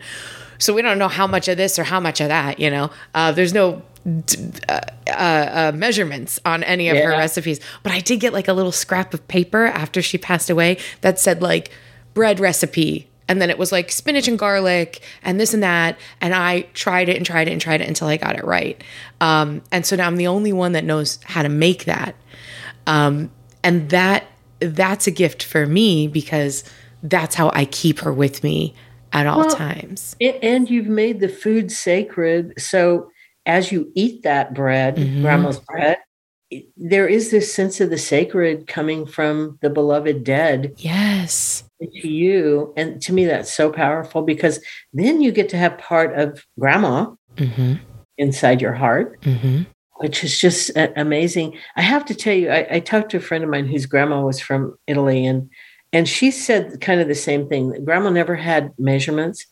[0.58, 2.90] So we don't know how much of this or how much of that, you know?
[3.14, 7.04] Uh, there's no uh, uh, uh, measurements on any of yeah.
[7.04, 7.60] her recipes.
[7.82, 11.18] But I did get like a little scrap of paper after she passed away that
[11.18, 11.70] said, like,
[12.12, 13.08] bread recipe.
[13.26, 15.98] And then it was like spinach and garlic and this and that.
[16.20, 18.82] And i tried it and tried it and tried it until i got it right.
[19.20, 22.14] Um, and so now i'm the only one that knows how to make that.
[22.86, 23.30] Um,
[23.62, 24.26] and that
[24.60, 26.64] that's a gift for me because
[27.02, 28.74] that's how i keep her with me
[29.12, 30.16] at all well, times.
[30.20, 32.60] and you've made the food sacred.
[32.60, 33.10] So
[33.46, 35.22] as you eat that bread mm-hmm.
[35.22, 35.98] grandma's bread
[36.76, 42.72] there is this sense of the sacred coming from the beloved dead yes to you.
[42.76, 44.60] And to me, that's so powerful because
[44.92, 47.74] then you get to have part of grandma mm-hmm.
[48.18, 49.62] inside your heart, mm-hmm.
[49.96, 51.58] which is just amazing.
[51.76, 54.22] I have to tell you, I, I, talked to a friend of mine whose grandma
[54.22, 55.50] was from Italy, and
[55.92, 57.84] and she said kind of the same thing.
[57.84, 59.46] Grandma never had measurements,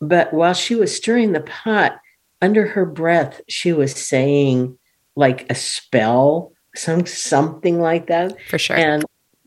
[0.00, 1.98] but while she was stirring the pot,
[2.42, 4.76] under her breath, she was saying
[5.16, 8.36] like a spell, some something like that.
[8.48, 8.76] For sure.
[8.76, 9.04] And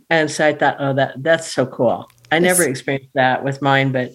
[0.09, 2.09] and so I thought, oh, that that's so cool.
[2.31, 4.13] I never experienced that with mine, but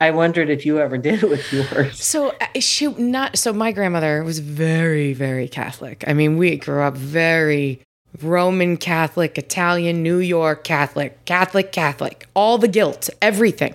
[0.00, 2.02] I wondered if you ever did with yours.
[2.02, 6.04] So uh, she not so my grandmother was very very Catholic.
[6.06, 7.80] I mean, we grew up very
[8.22, 13.74] Roman Catholic, Italian, New York Catholic, Catholic Catholic, all the guilt, everything,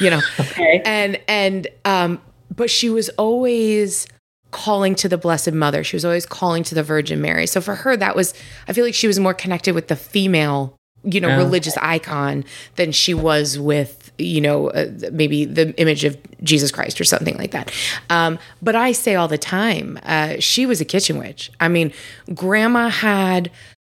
[0.00, 0.20] you know.
[0.40, 0.82] okay.
[0.84, 2.20] And and um
[2.54, 4.06] but she was always
[4.50, 5.82] calling to the Blessed Mother.
[5.82, 7.46] She was always calling to the Virgin Mary.
[7.46, 8.34] So for her that was
[8.68, 12.44] I feel like she was more connected with the female you know, religious icon
[12.76, 17.36] than she was with, you know, uh, maybe the image of Jesus Christ or something
[17.36, 17.70] like that.
[18.08, 21.50] Um, but I say all the time, uh, she was a kitchen witch.
[21.60, 21.92] I mean,
[22.32, 23.50] grandma had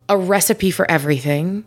[0.09, 1.65] a recipe for everything.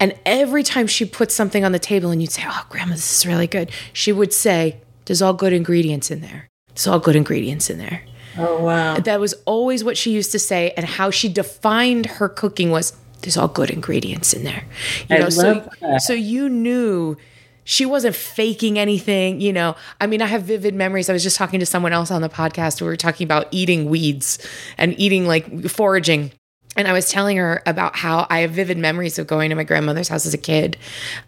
[0.00, 3.18] And every time she put something on the table and you'd say, Oh, grandma, this
[3.18, 6.50] is really good, she would say, There's all good ingredients in there.
[6.68, 8.02] There's all good ingredients in there.
[8.36, 8.98] Oh, wow.
[8.98, 10.74] That was always what she used to say.
[10.76, 14.64] And how she defined her cooking was there's all good ingredients in there.
[15.08, 16.02] You I know, so that.
[16.02, 17.16] so you knew
[17.64, 19.76] she wasn't faking anything, you know.
[19.98, 21.08] I mean, I have vivid memories.
[21.08, 22.82] I was just talking to someone else on the podcast.
[22.82, 24.38] We were talking about eating weeds
[24.76, 26.32] and eating like foraging.
[26.76, 29.64] And I was telling her about how I have vivid memories of going to my
[29.64, 30.76] grandmother's house as a kid.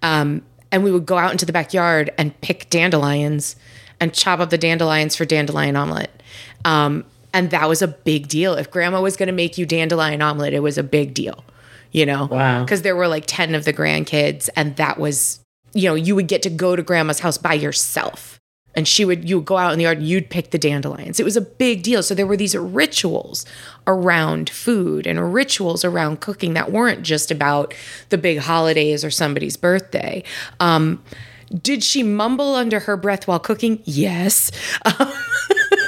[0.03, 3.57] Um, and we would go out into the backyard and pick dandelions
[4.01, 6.23] and chop up the dandelions for dandelion omelet.
[6.65, 8.55] Um, and that was a big deal.
[8.55, 11.45] If grandma was going to make you dandelion omelet, it was a big deal
[11.93, 12.27] you know?
[12.27, 12.65] Wow.
[12.65, 15.41] Because there were like 10 of the grandkids, and that was,
[15.75, 18.39] you know, you would get to go to grandma's house by yourself.
[18.77, 21.19] And she would, you would go out in the yard and you'd pick the dandelions.
[21.19, 22.05] It was a big deal.
[22.05, 23.45] So there were these rituals
[23.89, 27.75] around food and rituals around cooking that weren't just about
[28.11, 30.23] the big holidays or somebody's birthday.
[30.61, 31.03] Um,
[31.51, 33.83] did she mumble under her breath while cooking?
[33.85, 34.51] Yes.
[34.85, 35.13] Um,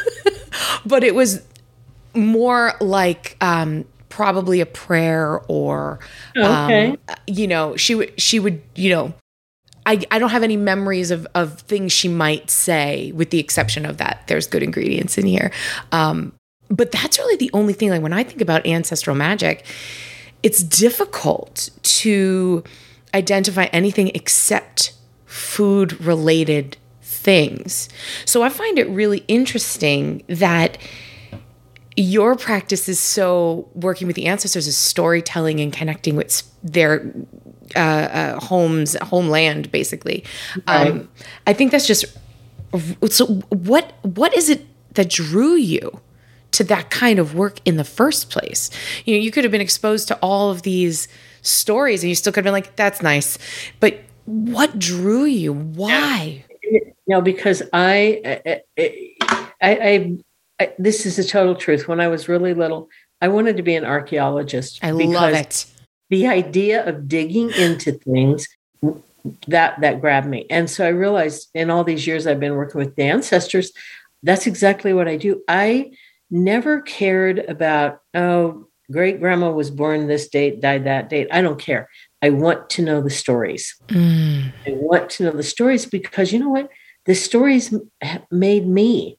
[0.86, 1.42] but it was
[2.14, 5.98] more like um, probably a prayer or
[6.36, 6.90] okay.
[6.90, 9.14] um, you know she would she would you know
[9.86, 13.86] I, I don't have any memories of, of things she might say with the exception
[13.86, 15.50] of that there's good ingredients in here
[15.92, 16.34] um,
[16.68, 19.64] but that's really the only thing like when i think about ancestral magic
[20.42, 22.62] it's difficult to
[23.14, 24.92] identify anything except
[25.32, 27.88] food related things
[28.24, 30.78] so i find it really interesting that
[31.96, 37.12] your practice is so working with the ancestors is storytelling and connecting with their
[37.76, 40.24] uh, uh, homes, homeland, basically.
[40.66, 40.88] Right.
[40.88, 41.08] Um,
[41.46, 42.04] I think that's just
[43.10, 43.26] so.
[43.26, 46.00] What what is it that drew you
[46.52, 48.70] to that kind of work in the first place?
[49.04, 51.08] You know, you could have been exposed to all of these
[51.42, 53.38] stories, and you still could have been like, "That's nice,"
[53.80, 55.52] but what drew you?
[55.52, 56.44] Why?
[57.06, 58.42] No, because I,
[58.78, 60.18] I, I,
[60.60, 61.88] I, this is the total truth.
[61.88, 62.88] When I was really little,
[63.20, 64.80] I wanted to be an archaeologist.
[64.82, 65.66] I love it.
[66.10, 68.46] The idea of digging into things
[69.46, 72.80] that that grabbed me, and so I realized in all these years I've been working
[72.80, 73.72] with the ancestors,
[74.22, 75.42] that's exactly what I do.
[75.48, 75.92] I
[76.30, 81.28] never cared about, oh, great grandma was born this date, died that date.
[81.30, 81.88] I don't care.
[82.22, 83.74] I want to know the stories.
[83.88, 84.52] Mm.
[84.66, 86.68] I want to know the stories because you know what?
[87.04, 87.74] The stories
[88.30, 89.18] made me.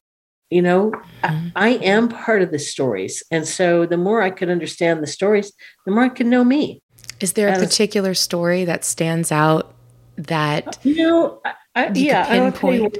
[0.49, 0.91] You know,
[1.23, 1.47] mm-hmm.
[1.55, 3.23] I, I, am part of the stories.
[3.31, 5.51] And so the more I could understand the stories,
[5.83, 6.83] the more I could know me.
[7.19, 9.73] Is there a As, particular story that stands out
[10.15, 12.99] that you know I, I, you yeah, pinpoint?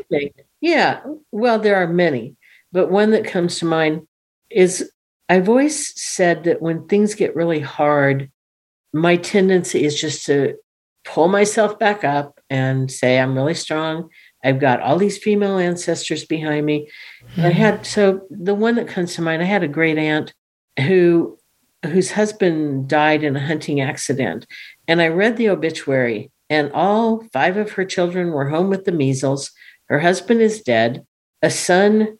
[0.62, 1.02] Yeah.
[1.32, 2.38] Well, there are many,
[2.72, 4.08] but one that comes to mind
[4.50, 4.92] is
[5.30, 8.32] I've always said that when things get really hard,
[8.94, 10.56] my tendency is just to
[11.04, 14.10] pull myself back up and say, I'm really strong.
[14.44, 16.90] I've got all these female ancestors behind me.
[17.32, 17.42] Mm-hmm.
[17.42, 20.34] I had so the one that comes to mind, I had a great aunt
[20.80, 21.38] who
[21.86, 24.46] whose husband died in a hunting accident.
[24.88, 28.92] And I read the obituary, and all five of her children were home with the
[28.92, 29.52] measles.
[29.90, 31.06] Her husband is dead.
[31.42, 32.18] A son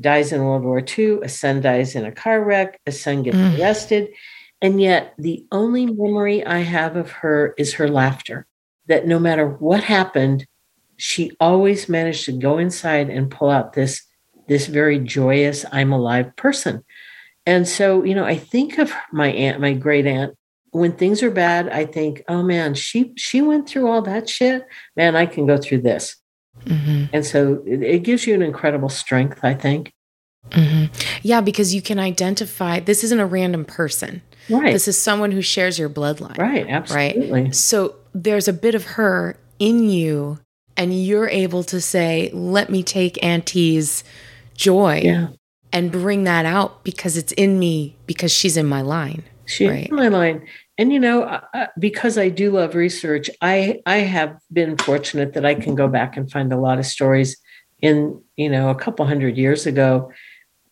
[0.00, 1.20] dies in World War II.
[1.22, 2.80] A son dies in a car wreck.
[2.86, 3.58] A son gets mm.
[3.58, 4.08] arrested.
[4.64, 8.46] And yet, the only memory I have of her is her laughter.
[8.86, 10.46] That no matter what happened,
[10.96, 14.02] she always managed to go inside and pull out this
[14.48, 16.84] this very joyous i'm alive person
[17.46, 20.34] and so you know i think of my aunt my great aunt
[20.70, 24.66] when things are bad i think oh man she she went through all that shit
[24.96, 26.16] man i can go through this
[26.64, 27.04] mm-hmm.
[27.12, 29.93] and so it, it, gives you an incredible strength i think
[30.50, 30.92] mm-hmm.
[31.22, 35.42] yeah because you can identify this isn't a random person right this is someone who
[35.42, 40.38] shares your bloodline right absolutely right so there's a bit of her in you
[40.76, 44.04] and you're able to say, let me take Auntie's
[44.54, 45.28] joy yeah.
[45.72, 49.22] and bring that out because it's in me because she's in my line.
[49.46, 49.88] She's right?
[49.88, 50.46] in my line.
[50.78, 55.46] And you know, uh, because I do love research, I I have been fortunate that
[55.46, 57.36] I can go back and find a lot of stories
[57.80, 60.10] in you know a couple hundred years ago,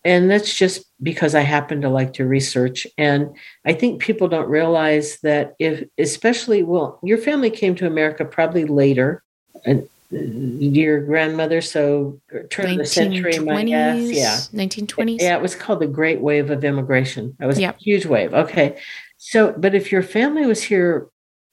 [0.05, 2.85] and that's just because I happen to like to research.
[2.97, 3.35] And
[3.65, 8.65] I think people don't realize that if, especially, well, your family came to America probably
[8.65, 9.23] later,
[9.65, 14.11] and uh, your grandmother, so uh, turn of the century, my guess.
[14.11, 14.35] Yeah.
[14.65, 15.21] 1920s.
[15.21, 17.35] Yeah, it was called the Great Wave of Immigration.
[17.39, 18.33] It was a huge wave.
[18.33, 18.79] Okay.
[19.17, 21.07] So, but if your family was here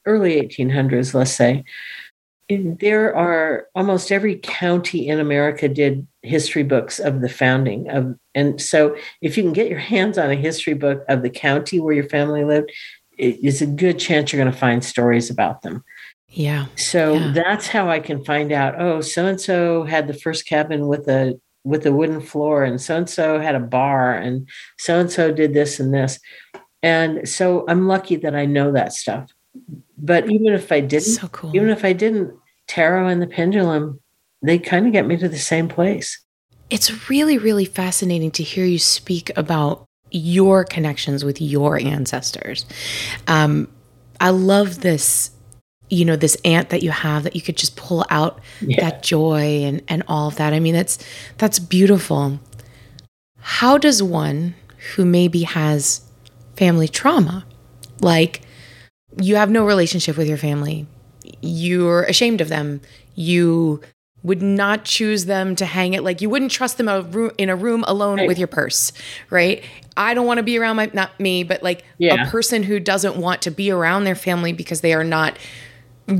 [0.07, 1.65] early 1800s, let's say,
[2.51, 8.61] there are almost every county in America did history books of the founding of and
[8.61, 11.95] so if you can get your hands on a history book of the county where
[11.95, 12.71] your family lived
[13.17, 15.83] it's a good chance you're going to find stories about them
[16.31, 16.67] yeah.
[16.77, 17.33] So yeah.
[17.33, 21.09] that's how I can find out, oh, so and so had the first cabin with
[21.09, 24.49] a with a wooden floor and so and so had a bar and
[24.79, 26.19] so and so did this and this.
[26.83, 29.31] And so I'm lucky that I know that stuff.
[29.99, 31.55] But even if I didn't, so cool.
[31.55, 32.33] even if I didn't,
[32.71, 34.01] tarot and the pendulum,
[34.43, 36.23] they kind of get me to the same place.
[36.71, 42.65] It's really, really fascinating to hear you speak about your connections with your ancestors.
[43.27, 43.69] Um,
[44.21, 45.33] I love this
[45.93, 48.81] you know this aunt that you have that you could just pull out yeah.
[48.81, 51.05] that joy and and all of that i mean that's
[51.37, 52.39] that's beautiful
[53.41, 54.55] how does one
[54.95, 56.09] who maybe has
[56.55, 57.45] family trauma
[58.01, 58.43] like
[59.21, 60.87] you have no relationship with your family
[61.41, 62.81] you're ashamed of them
[63.15, 63.81] you
[64.23, 66.89] would not choose them to hang it like you wouldn't trust them
[67.39, 68.29] in a room alone right.
[68.29, 68.93] with your purse
[69.31, 69.65] right
[69.97, 72.27] i don't want to be around my not me but like yeah.
[72.27, 75.39] a person who doesn't want to be around their family because they are not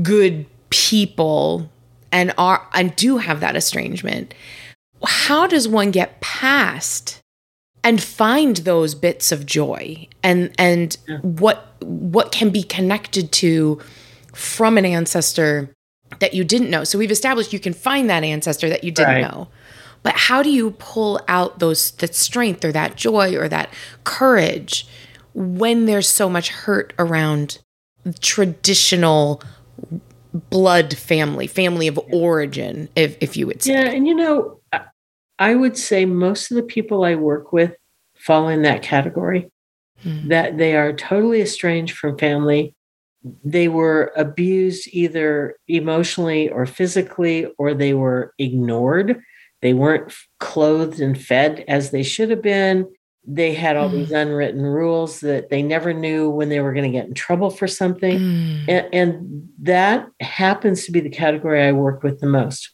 [0.01, 1.69] good people
[2.11, 4.33] and are and do have that estrangement
[5.03, 7.21] how does one get past
[7.83, 11.17] and find those bits of joy and and yeah.
[11.19, 13.79] what what can be connected to
[14.33, 15.73] from an ancestor
[16.19, 19.15] that you didn't know so we've established you can find that ancestor that you didn't
[19.15, 19.21] right.
[19.21, 19.47] know
[20.03, 23.69] but how do you pull out those that strength or that joy or that
[24.03, 24.87] courage
[25.33, 27.59] when there's so much hurt around
[28.19, 29.41] traditional
[30.33, 33.73] blood family, family of origin, if, if you would say.
[33.73, 33.91] Yeah.
[33.91, 34.59] And you know,
[35.39, 37.75] I would say most of the people I work with
[38.15, 39.49] fall in that category
[40.03, 40.27] mm.
[40.29, 42.75] that they are totally estranged from family.
[43.43, 49.21] They were abused either emotionally or physically, or they were ignored.
[49.61, 52.87] They weren't clothed and fed as they should have been
[53.25, 53.93] they had all mm.
[53.93, 57.49] these unwritten rules that they never knew when they were going to get in trouble
[57.49, 58.17] for something.
[58.17, 58.65] Mm.
[58.67, 62.71] And, and, that happens to be the category I work with the most.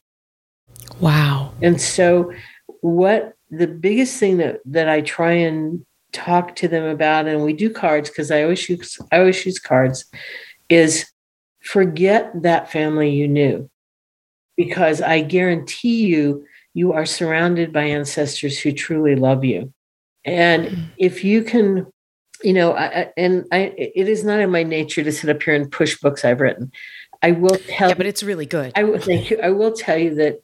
[1.02, 1.52] Wow.
[1.62, 2.32] And so,
[2.80, 5.86] what the biggest thing that, that I try and
[6.26, 9.60] talk to them about, and we do cards because I always use I always use
[9.60, 10.06] cards,
[10.70, 11.06] is
[11.62, 13.70] forget that family you knew.
[14.56, 19.72] Because I guarantee you, you are surrounded by ancestors who truly love you
[20.28, 20.84] And mm-hmm.
[20.98, 21.88] if you can,
[22.44, 25.56] you know, I, and I, it is not in my nature to sit up here
[25.56, 26.72] and push books I've written.
[27.24, 27.90] I will tell.
[27.90, 28.74] Yeah, but it's really good.
[28.76, 29.40] I will thank you.
[29.42, 30.42] I will tell you that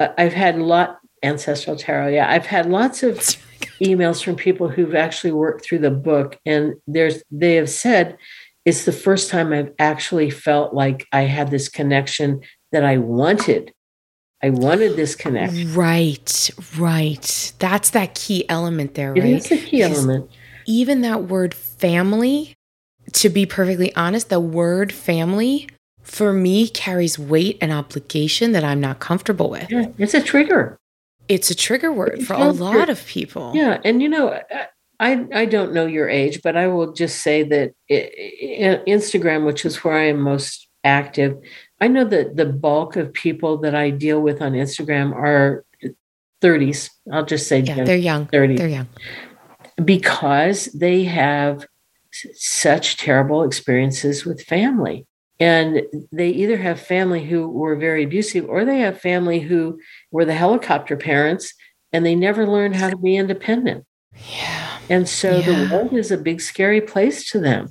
[0.00, 2.08] uh, I've had a lot ancestral tarot.
[2.08, 3.20] Yeah, I've had lots of
[3.80, 8.16] emails from people who've actually worked through the book, and there's they have said
[8.64, 12.40] it's the first time I've actually felt like I had this connection
[12.72, 13.72] that I wanted.
[14.42, 15.72] I wanted this connection.
[15.72, 17.52] Right, right.
[17.58, 19.24] That's that key element there, right?
[19.24, 20.30] It is a key because element.
[20.66, 22.54] Even that word family,
[23.12, 25.68] to be perfectly honest, the word family
[26.02, 29.70] for me carries weight and obligation that I'm not comfortable with.
[29.70, 30.78] Yeah, it's a trigger.
[31.28, 33.52] It's a trigger word it's for a lot of people.
[33.54, 34.40] Yeah, and you know,
[35.00, 39.64] I I don't know your age, but I will just say that it, Instagram, which
[39.64, 41.36] is where I am most active,
[41.80, 45.64] I know that the bulk of people that I deal with on Instagram are
[46.42, 46.90] 30s.
[47.12, 48.26] I'll just say yeah, they're young.
[48.26, 48.56] 30.
[48.56, 48.88] They're young.
[49.84, 51.66] Because they have
[52.34, 55.06] such terrible experiences with family.
[55.38, 59.78] And they either have family who were very abusive or they have family who
[60.16, 61.52] were the helicopter parents
[61.92, 63.84] and they never learned how to be independent.
[64.30, 64.78] Yeah.
[64.88, 65.46] And so yeah.
[65.46, 67.68] the world is a big, scary place to them.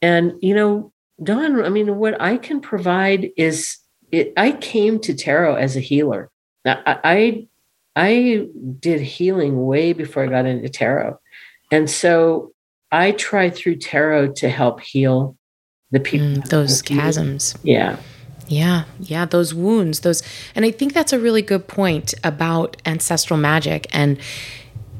[0.00, 3.76] And, you know, Don, I mean, what I can provide is
[4.10, 6.30] it, I came to tarot as a healer.
[6.64, 7.46] Now, I,
[7.94, 8.46] I,
[8.80, 11.18] did healing way before I got into tarot.
[11.70, 12.52] And so
[12.90, 15.36] I try through tarot to help heal
[15.92, 17.96] the people mm, those chasms yeah
[18.48, 20.22] yeah yeah those wounds those
[20.54, 24.18] and i think that's a really good point about ancestral magic and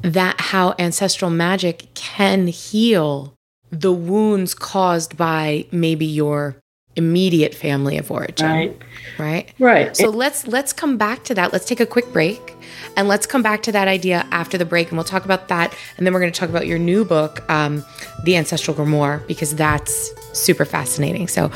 [0.01, 3.33] that how ancestral magic can heal
[3.71, 6.55] the wounds caused by maybe your
[6.95, 8.81] immediate family of origin right.
[9.17, 9.53] right?
[9.59, 9.97] Right.
[9.97, 11.51] So let's let's come back to that.
[11.51, 12.55] Let's take a quick break
[12.95, 15.75] and let's come back to that idea after the break and we'll talk about that.
[15.97, 17.83] And then we're going to talk about your new book um,
[18.25, 21.27] the ancestral grimoire because that's super fascinating.
[21.27, 21.51] So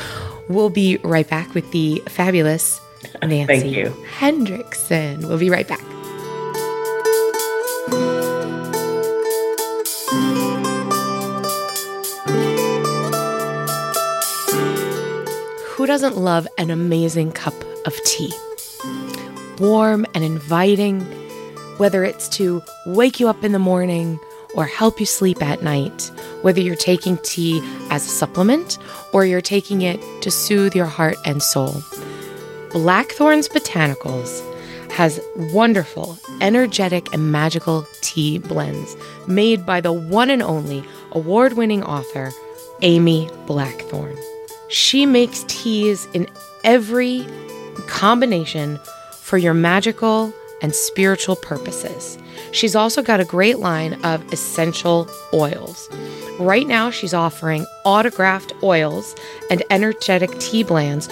[0.48, 2.80] we'll be right back with the fabulous
[3.22, 3.84] nancy
[4.18, 5.26] hendrickson.
[5.26, 5.80] We'll be right back.
[15.66, 17.54] Who doesn't love an amazing cup
[17.86, 18.32] of tea?
[19.60, 21.00] Warm and inviting,
[21.76, 24.18] whether it's to wake you up in the morning
[24.58, 26.10] or help you sleep at night,
[26.42, 28.76] whether you're taking tea as a supplement
[29.12, 31.80] or you're taking it to soothe your heart and soul.
[32.72, 34.44] Blackthorns Botanicals
[34.90, 35.20] has
[35.54, 38.96] wonderful, energetic, and magical tea blends
[39.28, 40.82] made by the one and only
[41.12, 42.32] award winning author,
[42.82, 44.18] Amy Blackthorn.
[44.70, 46.26] She makes teas in
[46.64, 47.24] every
[47.86, 48.80] combination
[49.12, 52.18] for your magical and spiritual purposes.
[52.52, 55.88] She's also got a great line of essential oils.
[56.38, 59.14] Right now, she's offering autographed oils
[59.50, 61.08] and energetic tea blends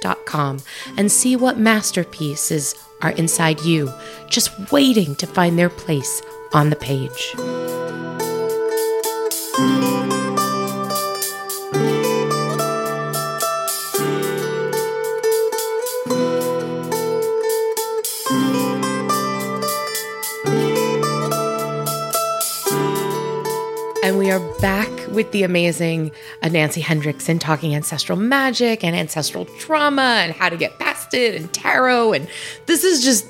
[0.00, 0.60] dot com,
[0.96, 3.92] and see what masterpieces are inside you,
[4.28, 6.22] just waiting to find their place
[6.52, 7.34] on the page.
[24.26, 26.10] We are back with the amazing
[26.42, 31.52] Nancy Hendrickson talking ancestral magic and ancestral trauma and how to get past it and
[31.54, 32.12] tarot.
[32.14, 32.28] And
[32.66, 33.24] this is just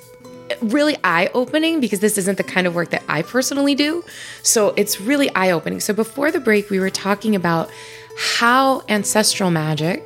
[0.63, 4.03] really eye opening because this isn't the kind of work that I personally do.
[4.43, 5.81] So it's really eye opening.
[5.81, 7.71] So before the break, we were talking about
[8.17, 10.03] how ancestral magic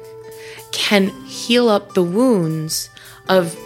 [0.72, 2.90] can heal up the wounds
[3.28, 3.56] of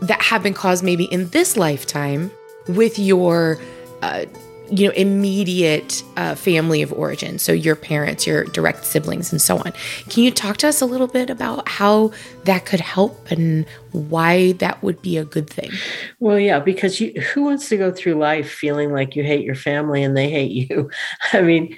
[0.00, 2.30] that have been caused maybe in this lifetime
[2.68, 3.58] with your
[4.00, 4.24] uh,
[4.70, 7.38] you know immediate uh, family of origin.
[7.38, 9.72] So your parents your direct siblings and so on.
[10.08, 12.12] Can you talk to us a little bit about how
[12.44, 15.70] that could help and why that would be a good thing?
[16.18, 19.54] Well yeah because you, who wants to go through life feeling like you hate your
[19.54, 20.90] family and they hate you?
[21.32, 21.76] I mean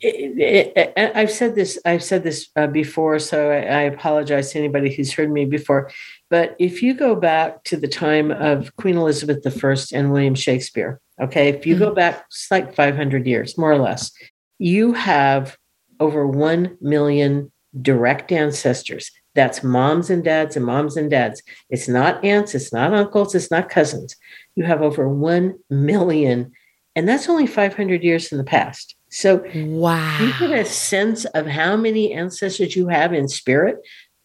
[0.00, 4.58] it, it, i've said this i've said this uh, before so I, I apologize to
[4.58, 5.90] anybody who's heard me before
[6.32, 11.00] but if you go back to the time of queen elizabeth i and william shakespeare
[11.22, 11.48] Okay.
[11.48, 11.84] If you mm-hmm.
[11.84, 14.10] go back, it's like 500 years, more or less,
[14.58, 15.56] you have
[16.00, 19.10] over 1 million direct ancestors.
[19.34, 21.42] That's moms and dads and moms and dads.
[21.70, 24.16] It's not aunts, it's not uncles, it's not cousins.
[24.56, 26.52] You have over 1 million.
[26.94, 28.94] And that's only 500 years in the past.
[29.08, 30.18] So, wow.
[30.20, 33.78] You get a sense of how many ancestors you have in spirit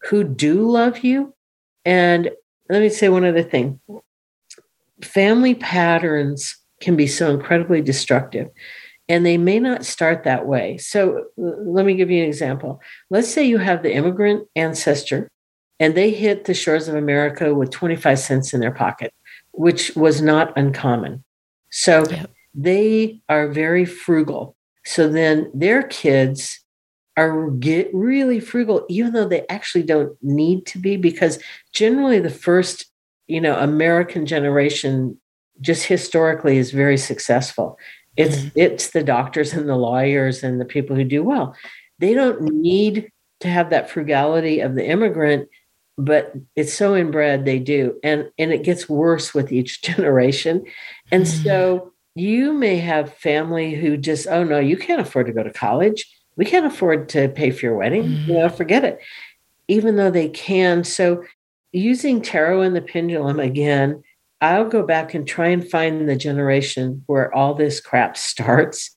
[0.09, 1.33] who do love you.
[1.87, 2.31] And
[2.69, 3.79] let me say one other thing
[5.01, 8.49] family patterns can be so incredibly destructive.
[9.07, 10.77] And they may not start that way.
[10.79, 12.81] So let me give you an example.
[13.09, 15.31] Let's say you have the immigrant ancestor
[15.79, 19.13] and they hit the shores of America with 25 cents in their pocket,
[19.51, 21.23] which was not uncommon.
[21.71, 22.29] So yep.
[22.53, 24.57] they are very frugal.
[24.83, 26.59] So then their kids
[27.17, 31.39] are get really frugal, even though they actually don't need to be, because
[31.73, 32.85] generally the first,
[33.27, 35.17] you know, American generation
[35.59, 37.77] just historically is very successful.
[38.15, 38.49] It's mm-hmm.
[38.55, 41.55] it's the doctors and the lawyers and the people who do well.
[41.99, 45.49] They don't need to have that frugality of the immigrant,
[45.97, 47.99] but it's so inbred they do.
[48.03, 50.65] And and it gets worse with each generation.
[51.11, 51.43] And mm-hmm.
[51.43, 55.53] so you may have family who just, oh no, you can't afford to go to
[55.53, 56.05] college.
[56.37, 58.03] We can't afford to pay for your wedding.
[58.03, 58.31] Mm-hmm.
[58.31, 58.99] You know, forget it.
[59.67, 60.83] Even though they can.
[60.83, 61.23] So
[61.73, 64.03] using tarot and the pendulum again
[64.41, 68.95] I'll go back and try and find the generation where all this crap starts.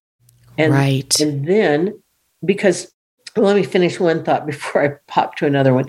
[0.58, 1.20] And, right.
[1.20, 2.00] And then,
[2.44, 2.92] because
[3.36, 5.86] well, let me finish one thought before I pop to another one.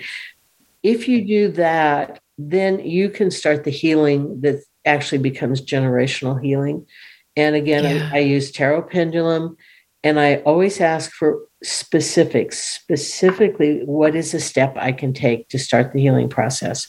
[0.84, 6.88] If you do that, then you can start the healing that actually becomes generational healing.
[7.36, 8.10] And again, yeah.
[8.12, 9.58] I, I use tarot pendulum
[10.04, 15.60] and I always ask for specifics, specifically, what is a step I can take to
[15.60, 16.88] start the healing process?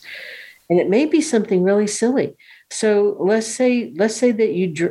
[0.71, 2.35] And it may be something really silly.
[2.71, 4.91] So let's say let's say that you draw.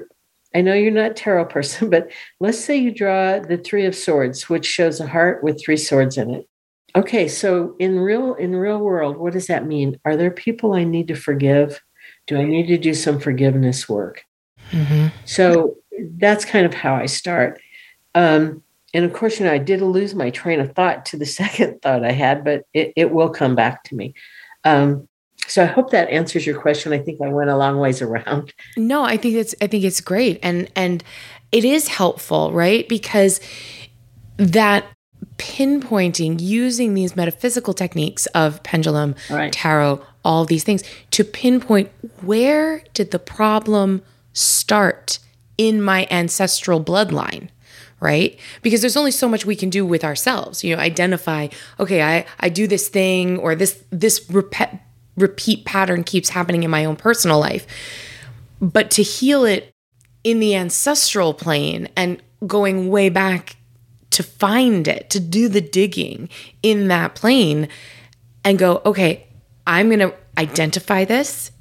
[0.53, 3.95] I know you're not a tarot person, but let's say you draw the three of
[3.95, 6.47] swords, which shows a heart with three swords in it.
[6.95, 9.99] Okay, so in real in real world, what does that mean?
[10.05, 11.81] Are there people I need to forgive?
[12.27, 14.23] Do I need to do some forgiveness work?
[14.71, 15.07] Mm-hmm.
[15.25, 15.77] So
[16.17, 17.59] that's kind of how I start.
[18.15, 21.25] Um, and of course, you know, I did lose my train of thought to the
[21.41, 24.13] second thought I had, but it, it will come back to me.
[24.63, 25.07] Um,
[25.47, 26.93] so I hope that answers your question.
[26.93, 28.53] I think I went a long ways around.
[28.77, 31.03] No, I think it's I think it's great and and
[31.51, 32.87] it is helpful, right?
[32.87, 33.41] Because
[34.37, 34.85] that
[35.37, 39.51] pinpointing using these metaphysical techniques of pendulum, right.
[39.51, 41.89] tarot, all these things to pinpoint
[42.21, 44.01] where did the problem
[44.33, 45.19] start
[45.57, 47.49] in my ancestral bloodline
[48.01, 51.47] right because there's only so much we can do with ourselves you know identify
[51.79, 54.69] okay i i do this thing or this this repeat
[55.17, 57.65] repeat pattern keeps happening in my own personal life.
[58.59, 59.71] But to heal it
[60.23, 63.57] in the ancestral plane and going way back
[64.11, 66.29] to find it, to do the digging
[66.61, 67.69] in that plane
[68.43, 69.27] and go, okay,
[69.65, 71.51] I'm going to identify this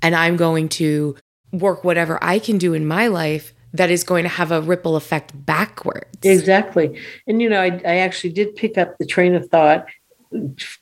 [0.00, 1.16] and I'm going to
[1.52, 4.96] work whatever I can do in my life that is going to have a ripple
[4.96, 6.18] effect backwards.
[6.22, 6.98] Exactly.
[7.26, 9.86] And, you know, I, I actually did pick up the train of thought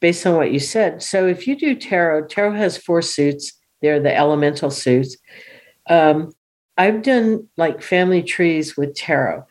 [0.00, 1.02] based on what you said.
[1.02, 3.52] So if you do tarot, tarot has four suits.
[3.82, 5.16] They're the elemental suits.
[5.88, 6.32] Um,
[6.78, 9.44] I've done like family trees with tarot.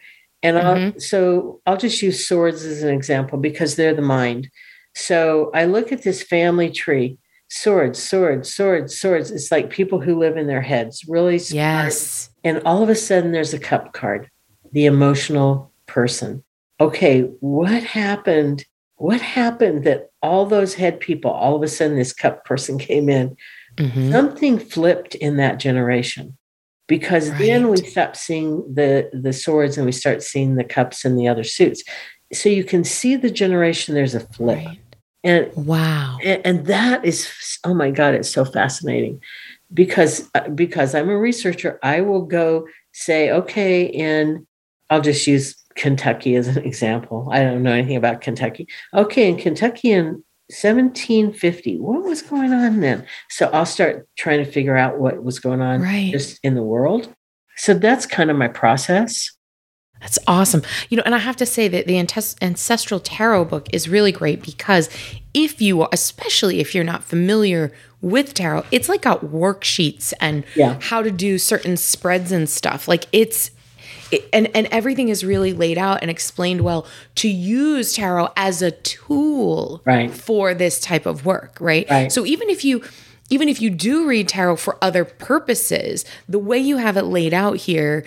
[0.44, 0.68] And mm-hmm.
[0.68, 4.50] I'll, so I'll just use swords as an example because they're the mind.
[4.94, 7.18] So I look at this family tree
[7.50, 9.32] swords, swords, swords, swords.
[9.32, 11.56] It's like people who live in their heads, really smart.
[11.56, 12.30] Yes.
[12.46, 14.30] And all of a sudden, there's a cup card,
[14.72, 16.44] the emotional person.
[16.80, 18.66] Okay, what happened
[18.98, 23.10] what happened that all those head people, all of a sudden, this cup person came
[23.10, 23.36] in?
[23.76, 24.12] Mm-hmm.
[24.12, 26.38] Something flipped in that generation.
[26.88, 27.40] because right.
[27.40, 31.28] then we stop seeing the the swords and we start seeing the cups and the
[31.28, 31.84] other suits.
[32.32, 33.96] So you can see the generation.
[33.96, 34.66] There's a flip.
[34.66, 34.80] Right.
[35.24, 36.18] And wow.
[36.24, 39.20] And, and that is oh my god, it's so fascinating
[39.74, 44.46] because uh, because I'm a researcher, I will go say, okay, in
[44.90, 47.30] I'll just use Kentucky as an example.
[47.32, 48.68] I don't know anything about Kentucky.
[48.94, 53.06] Okay, in Kentucky in 1750, what was going on then?
[53.30, 56.12] So I'll start trying to figure out what was going on right.
[56.12, 57.14] just in the world.
[57.58, 59.32] So that's kind of my process.
[60.02, 60.62] That's awesome.
[60.90, 64.44] You know, and I have to say that the Ancestral Tarot book is really great
[64.44, 64.90] because
[65.34, 67.72] if you, especially if you're not familiar
[68.06, 70.78] with tarot, it's like got worksheets and yeah.
[70.80, 72.88] how to do certain spreads and stuff.
[72.88, 73.50] Like it's
[74.32, 76.86] and and everything is really laid out and explained well
[77.16, 80.12] to use tarot as a tool right.
[80.14, 81.90] for this type of work, right?
[81.90, 82.12] right?
[82.12, 82.84] So even if you
[83.32, 87.34] even if you do read tarot for other purposes, the way you have it laid
[87.34, 88.06] out here,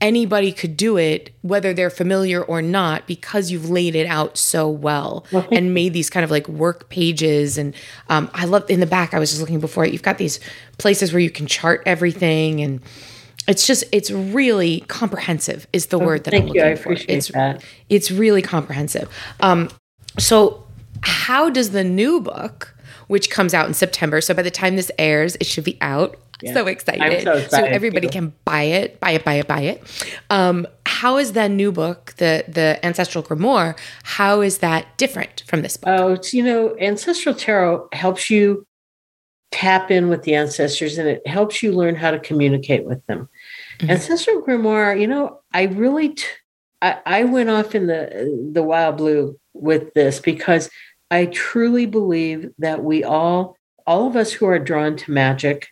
[0.00, 4.68] anybody could do it whether they're familiar or not because you've laid it out so
[4.68, 7.74] well, and made these kind of like work pages and
[8.08, 10.38] um, i love in the back i was just looking before you've got these
[10.78, 12.80] places where you can chart everything and
[13.48, 16.66] it's just it's really comprehensive is the oh, word that I'm looking you.
[16.66, 16.92] I for.
[16.92, 17.64] Appreciate it's that.
[17.88, 19.08] it's really comprehensive.
[19.40, 19.70] Um,
[20.18, 20.66] so
[21.02, 22.74] how does the new book,
[23.06, 26.16] which comes out in September, so by the time this airs, it should be out.
[26.42, 26.54] Yeah.
[26.54, 27.02] So, excited.
[27.02, 27.50] I'm so excited.
[27.50, 28.12] So everybody too.
[28.12, 29.82] can buy it, buy it, buy it, buy it.
[30.28, 33.78] Um, how is that new book, the the Ancestral Grimoire?
[34.02, 35.88] How is that different from this book?
[35.88, 38.66] Oh, it's, you know, Ancestral Tarot helps you
[39.52, 43.28] tap in with the ancestors and it helps you learn how to communicate with them.
[43.78, 43.90] Mm-hmm.
[43.90, 46.24] Ancestral Grimoire, you know, I really, t-
[46.82, 50.68] I, I went off in the the wild blue with this because
[51.10, 53.56] I truly believe that we all,
[53.86, 55.68] all of us who are drawn to magic,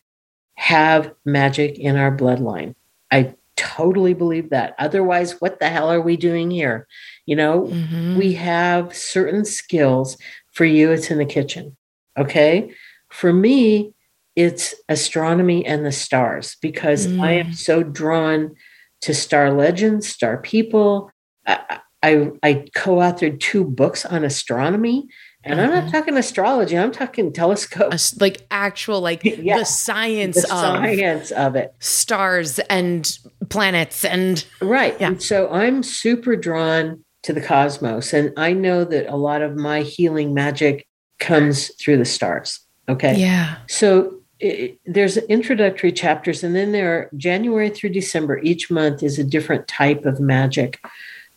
[0.57, 2.75] have magic in our bloodline.
[3.11, 4.75] I totally believe that.
[4.79, 6.87] Otherwise, what the hell are we doing here?
[7.27, 8.17] You know, mm-hmm.
[8.17, 10.17] we have certain skills.
[10.53, 11.77] For you, it's in the kitchen.
[12.17, 12.73] Okay.
[13.11, 13.93] For me,
[14.37, 17.21] it's astronomy and the stars because mm.
[17.21, 17.57] I am mm.
[17.57, 18.55] so drawn
[19.03, 21.11] to star legends, star people.
[21.47, 25.09] I, I, I co-authored two books on astronomy,
[25.45, 25.69] and mm-hmm.
[25.69, 25.93] I'm not mm-hmm.
[25.93, 26.79] talking astrology.
[26.79, 32.59] I'm talking telescopes, like actual, like yeah, the science, the science of, of it, stars
[32.59, 33.19] and
[33.51, 34.97] planets, and right.
[34.99, 35.09] Yeah.
[35.09, 39.55] And so I'm super drawn to the cosmos, and I know that a lot of
[39.57, 40.87] my healing magic
[41.21, 42.61] comes through the stars.
[42.89, 43.17] Okay.
[43.17, 43.57] Yeah.
[43.69, 48.39] So it, there's introductory chapters, and then there are January through December.
[48.39, 50.81] Each month is a different type of magic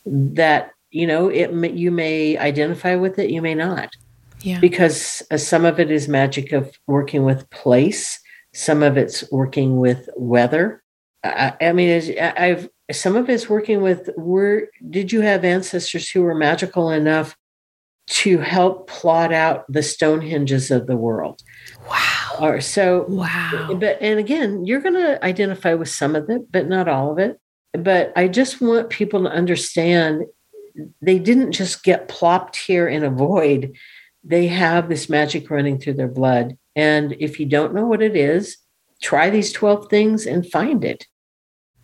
[0.05, 3.90] that you know it you may identify with it, you may not.
[4.42, 4.60] Yeah.
[4.60, 8.20] Because uh, some of it is magic of working with place,
[8.54, 10.84] some of it's working with weather.
[11.24, 16.22] I, I mean, I've some of it's working with where did you have ancestors who
[16.22, 17.36] were magical enough
[18.08, 21.42] to help plot out the Stonehenges of the world?
[21.90, 22.38] Wow.
[22.40, 23.76] Or so wow.
[23.80, 27.20] But and again, you're going to identify with some of it, but not all of
[27.20, 27.40] it.
[27.74, 30.24] But I just want people to understand
[31.01, 33.75] they didn't just get plopped here in a void.
[34.23, 36.57] They have this magic running through their blood.
[36.75, 38.57] And if you don't know what it is,
[39.01, 41.05] try these 12 things and find it.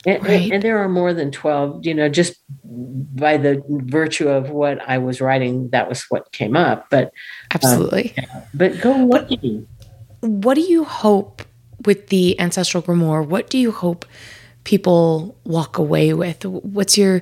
[0.05, 0.51] And, right.
[0.51, 2.35] and, there are more than 12, you know, just
[2.65, 6.87] by the virtue of what I was writing, that was what came up.
[6.89, 7.11] But um,
[7.53, 8.13] absolutely.
[8.17, 9.65] Um, but go looking
[10.23, 11.41] what do you hope
[11.85, 13.25] with the ancestral grimoire?
[13.25, 14.05] What do you hope
[14.63, 16.45] people walk away with?
[16.45, 17.21] What's your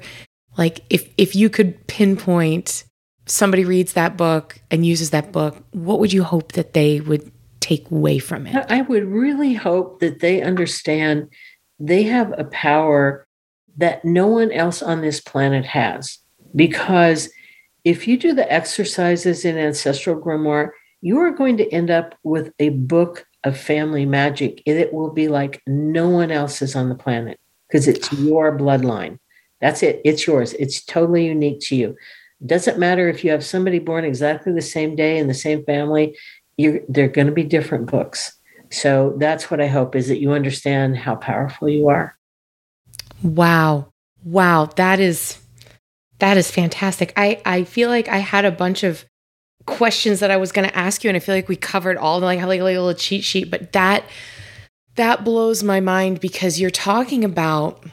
[0.57, 2.83] like if if you could pinpoint
[3.25, 7.31] somebody reads that book and uses that book, what would you hope that they would
[7.59, 8.65] take away from it?
[8.69, 11.29] I would really hope that they understand
[11.79, 13.25] they have a power
[13.77, 16.19] that no one else on this planet has.
[16.55, 17.29] Because
[17.83, 20.71] if you do the exercises in Ancestral Grimoire,
[21.01, 24.61] you are going to end up with a book of family magic.
[24.65, 29.17] It will be like no one else's on the planet because it's your bloodline.
[29.61, 30.01] That's it.
[30.03, 30.53] It's yours.
[30.53, 31.95] It's totally unique to you.
[32.45, 36.17] Doesn't matter if you have somebody born exactly the same day in the same family.
[36.57, 38.33] You're, they're going to be different books.
[38.71, 42.17] So that's what I hope is that you understand how powerful you are.
[43.21, 43.91] Wow.
[44.23, 44.65] Wow.
[44.75, 45.37] That is
[46.19, 47.13] that is fantastic.
[47.17, 49.05] I, I feel like I had a bunch of
[49.65, 52.19] questions that I was going to ask you, and I feel like we covered all
[52.19, 53.49] like like a little cheat sheet.
[53.49, 54.05] But that
[54.95, 57.83] that blows my mind because you're talking about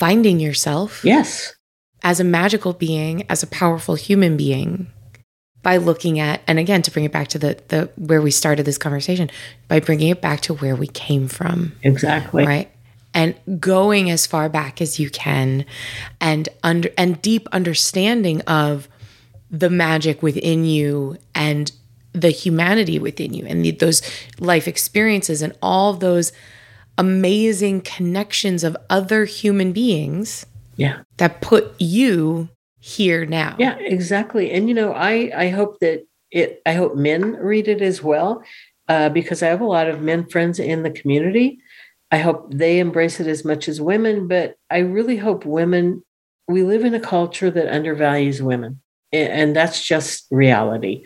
[0.00, 1.04] finding yourself.
[1.04, 1.54] Yes.
[2.02, 4.86] As a magical being, as a powerful human being,
[5.62, 8.64] by looking at, and again to bring it back to the the where we started
[8.64, 9.30] this conversation,
[9.68, 11.72] by bringing it back to where we came from.
[11.82, 12.46] Exactly.
[12.46, 12.68] Right.
[13.12, 15.64] and going as far back as you can
[16.20, 18.88] and under and deep understanding of
[19.50, 21.72] the magic within you and
[22.12, 24.00] the humanity within you and the, those
[24.38, 26.32] life experiences and all those
[27.00, 30.44] amazing connections of other human beings
[30.76, 31.00] yeah.
[31.16, 33.56] that put you here now.
[33.58, 34.50] Yeah exactly.
[34.52, 38.42] And you know i i hope that it i hope men read it as well
[38.88, 41.58] uh, because i have a lot of men friends in the community.
[42.12, 46.02] I hope they embrace it as much as women but i really hope women
[46.48, 48.80] we live in a culture that undervalues women
[49.12, 51.04] and that's just reality.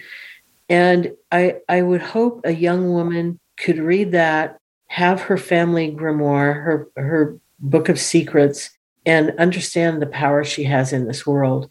[0.69, 4.59] And i i would hope a young woman could read that
[4.89, 8.71] have her family grimoire her her book of secrets
[9.07, 11.69] and understand the power she has in this world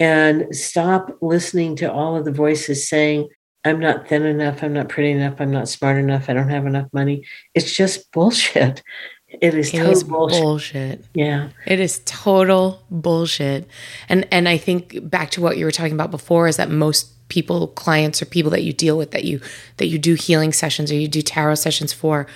[0.00, 3.28] and stop listening to all of the voices saying
[3.64, 6.66] i'm not thin enough i'm not pretty enough i'm not smart enough i don't have
[6.66, 8.82] enough money it's just bullshit
[9.40, 10.42] it is it total bullshit.
[10.42, 11.04] bullshit.
[11.14, 13.66] yeah It is total bullshit.
[14.08, 17.21] And and I think back to what you were talking about before is that most
[17.28, 19.40] people, clients or people that you deal with that you
[19.78, 22.26] that you do healing sessions or you do tarot sessions for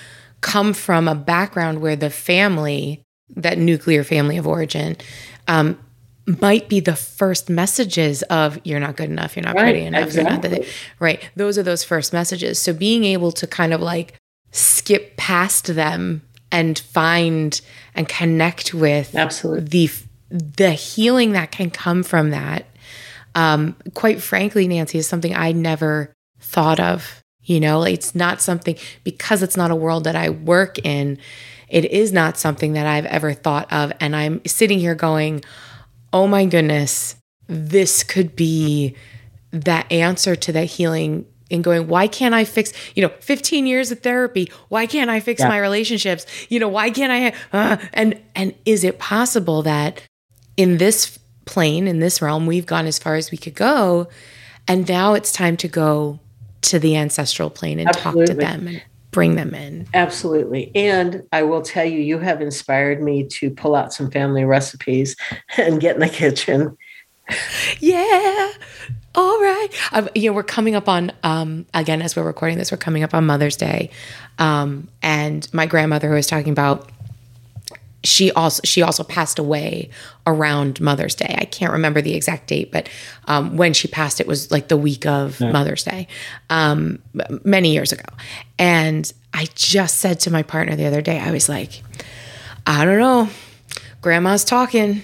[0.41, 3.03] come from a background where the family,
[3.35, 4.97] that nuclear family of origin,
[5.49, 5.79] um,
[6.41, 10.13] might be the first messages of you're not good enough, you're not Right, pretty enough,
[10.13, 10.67] you're not the
[10.99, 11.29] right.
[11.37, 12.59] Those are those first messages.
[12.59, 14.15] So being able to kind of like
[14.51, 17.61] skip past them and find
[17.95, 19.91] and connect with absolutely the
[20.31, 22.67] the healing that can come from that
[23.37, 27.85] um quite frankly nancy is something i never thought of you know?
[27.85, 28.75] It's not something
[29.05, 31.17] because it's not a world that i work in
[31.69, 33.93] it is not something that i've ever thought of.
[34.01, 35.45] And i'm sitting here going
[36.13, 37.15] oh my goodness
[37.47, 38.97] this could be
[39.53, 43.93] that answer to that healing and going why can't i fix you know 15 years
[43.93, 44.51] of therapy?
[44.69, 45.49] Why can't i fix Yeah.
[45.49, 46.27] my relationships?
[46.49, 50.03] You know why can't i uh, and and is it possible that
[50.57, 51.17] in this
[51.47, 54.09] plane in this realm we've gone as far as we could go
[54.69, 56.19] and now it's time to go
[56.63, 58.83] to the ancestral plane and talk to them and
[59.17, 59.87] bring them in.
[59.95, 60.71] Absolutely.
[60.75, 65.17] And I will tell you, you have inspired me to pull out some family recipes
[65.57, 66.77] and get in the kitchen.
[67.81, 68.53] yeah.
[69.15, 69.69] All right.
[69.93, 73.03] Um, you know we're coming up on um again as we're recording this we're coming
[73.03, 73.91] up on mother's day.
[74.39, 76.91] Um and my grandmother who was talking about
[78.07, 79.91] she also she also passed away
[80.27, 81.35] around mother's day.
[81.39, 82.89] I can't remember the exact date but
[83.27, 86.09] um, when she passed it was like the week of mother's day
[86.51, 86.99] um,
[87.45, 88.05] many years ago.
[88.59, 91.83] And i just said to my partner the other day i was like
[92.67, 93.29] i don't know.
[94.01, 95.03] Grandma's talking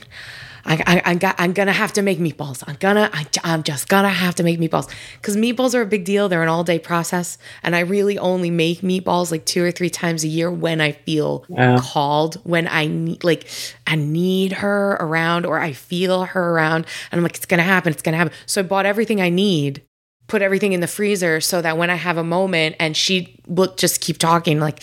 [0.64, 2.62] I, I, I got, I'm gonna have to make meatballs.
[2.66, 6.04] I'm gonna, I, I'm just gonna have to make meatballs because meatballs are a big
[6.04, 6.28] deal.
[6.28, 9.90] They're an all day process, and I really only make meatballs like two or three
[9.90, 11.78] times a year when I feel Wow.
[11.78, 13.46] called, when I need, like,
[13.86, 17.92] I need her around or I feel her around, and I'm like, it's gonna happen,
[17.92, 18.32] it's gonna happen.
[18.46, 19.82] So I bought everything I need,
[20.28, 23.74] put everything in the freezer so that when I have a moment, and she will
[23.74, 24.82] just keep talking, like,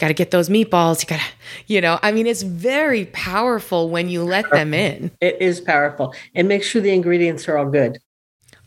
[0.00, 1.22] you gotta get those meatballs, you gotta,
[1.66, 5.10] you know, I mean, it's very powerful when you let them in.
[5.20, 6.14] It is powerful.
[6.34, 7.98] And make sure the ingredients are all good.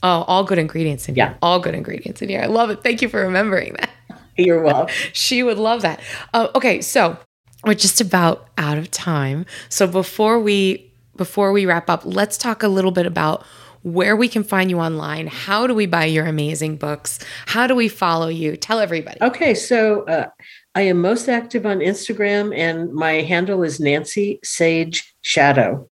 [0.03, 1.35] Oh, all good ingredients in here.
[1.41, 2.41] All good ingredients in here.
[2.41, 2.83] I love it.
[2.83, 3.89] Thank you for remembering that.
[4.37, 4.93] You're welcome.
[5.13, 6.01] She would love that.
[6.33, 7.17] Uh, okay, so
[7.65, 9.45] we're just about out of time.
[9.69, 13.43] So before we before we wrap up, let's talk a little bit about
[13.83, 15.27] where we can find you online.
[15.27, 17.19] How do we buy your amazing books?
[17.47, 18.55] How do we follow you?
[18.55, 19.17] Tell everybody.
[19.21, 20.27] Okay, so uh,
[20.75, 25.89] I am most active on Instagram, and my handle is Nancy Sage Shadow.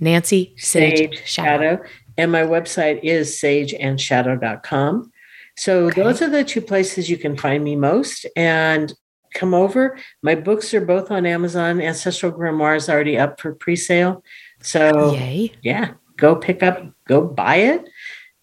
[0.00, 1.76] Nancy Sage, Sage Shadow.
[1.76, 1.82] Shadow.
[2.16, 5.12] And my website is sageandshadow.com.
[5.56, 6.02] So Okay.
[6.02, 8.26] those are the two places you can find me most.
[8.36, 8.92] And
[9.34, 9.96] come over.
[10.22, 11.80] My books are both on Amazon.
[11.80, 14.24] Ancestral Grimoire is already up for pre-sale.
[14.62, 15.52] So Yay.
[15.62, 17.88] yeah, go pick up, go buy it.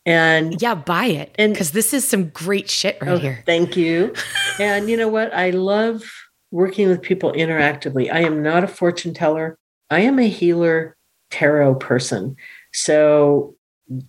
[0.05, 1.33] And Yeah, buy it.
[1.37, 3.43] And- Because this is some great shit right Oh, here.
[3.45, 4.13] Thank you.
[4.59, 5.33] and you know what?
[5.33, 6.03] I love
[6.51, 8.11] working with people interactively.
[8.11, 9.57] I am not a fortune teller.
[9.89, 10.95] I am a healer
[11.31, 12.35] tarot person.
[12.73, 13.55] So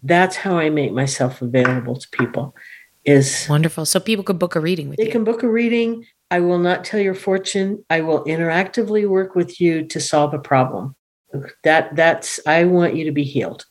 [0.02, 2.54] that's how I make myself available to people
[3.04, 3.86] is Wonderful.
[3.86, 5.08] So people could book a reading with they you.
[5.08, 6.04] They can book a reading.
[6.30, 7.84] I will not tell your fortune.
[7.88, 10.94] I will interactively work with you to solve a problem.
[11.62, 13.64] That that's I want you to be healed.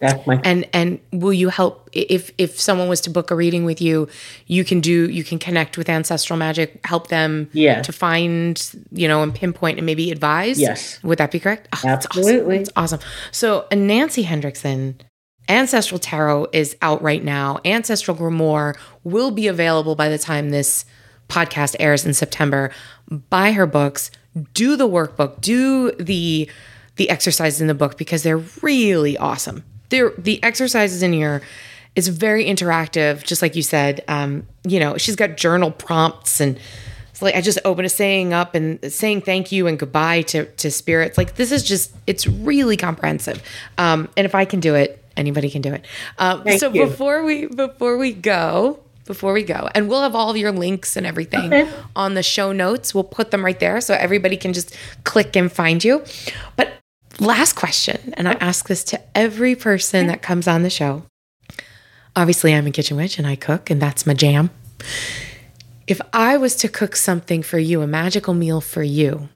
[0.00, 3.64] That's my and and will you help if if someone was to book a reading
[3.66, 4.08] with you
[4.46, 7.82] you can do you can connect with ancestral magic help them Yeah.
[7.82, 8.60] to find
[8.92, 11.02] you know and pinpoint and maybe advise Yes.
[11.02, 12.18] would that be correct Oh, that's awesome.
[12.20, 12.58] Absolutely.
[12.58, 14.94] that's awesome so uh, nancy hendrickson
[15.50, 20.86] ancestral tarot is out right now ancestral grimoire will be available by the time this
[21.28, 22.70] podcast airs in september
[23.28, 24.10] buy her books
[24.54, 26.48] do the workbook, do the
[26.96, 29.64] the exercises in the book because they're really awesome.
[29.90, 31.42] The exercises in here
[31.96, 34.02] is very interactive, just like you said.
[34.08, 36.58] Um, you know, she's got journal prompts and
[37.10, 40.46] it's like I just open a saying up and saying thank you and goodbye to
[40.46, 41.18] to spirits.
[41.18, 43.42] Like this is just it's really comprehensive.
[43.76, 45.84] Um, and if I can do it, anybody can do it.
[46.18, 46.86] Um, so you.
[46.86, 50.96] before we before we go, before we go, and we'll have all of your links
[50.96, 51.70] and everything Okay.
[51.96, 52.94] on the show notes.
[52.94, 54.74] We'll put them right there so everybody can just
[55.04, 56.04] click and find you.
[56.56, 56.74] But
[57.20, 61.04] last question, and I ask this to every person that comes on the show.
[62.16, 64.50] Obviously, I'm a kitchen witch and I cook, and that's my jam.
[65.86, 69.28] If I was to cook something for you, a magical meal for you,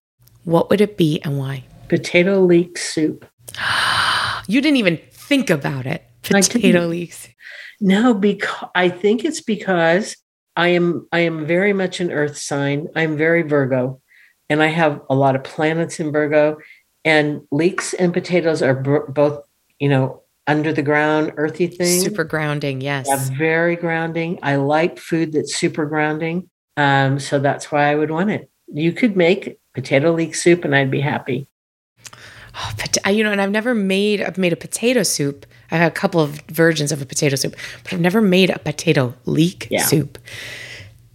[0.45, 1.65] what would it be and why?
[1.89, 3.27] Potato leek soup.
[4.47, 6.05] You didn't even think about it.
[6.23, 7.31] Potato leeks.
[7.81, 10.19] No, because I think it's because
[10.55, 12.89] I am I am very much an earth sign.
[12.95, 14.03] I'm very Virgo
[14.51, 16.59] and I have a lot of planets in Virgo
[17.05, 19.45] and leeks and potatoes are br- both,
[19.79, 22.03] you know, under the ground earthy things.
[22.03, 23.07] Super grounding, yes.
[23.09, 24.39] Yeah, very grounding.
[24.43, 26.49] I like food that's super grounding.
[26.77, 28.51] Um, so that's why I would want it.
[28.73, 31.47] You could make potato leek soup and I'd be happy.
[32.57, 35.47] Oh, pot- I- you know, and I've never made I've made a potato soup.
[35.71, 38.59] I've had a couple of versions of a potato soup, but I've never made a
[38.59, 39.83] potato leek Yeah.
[39.85, 40.19] soup.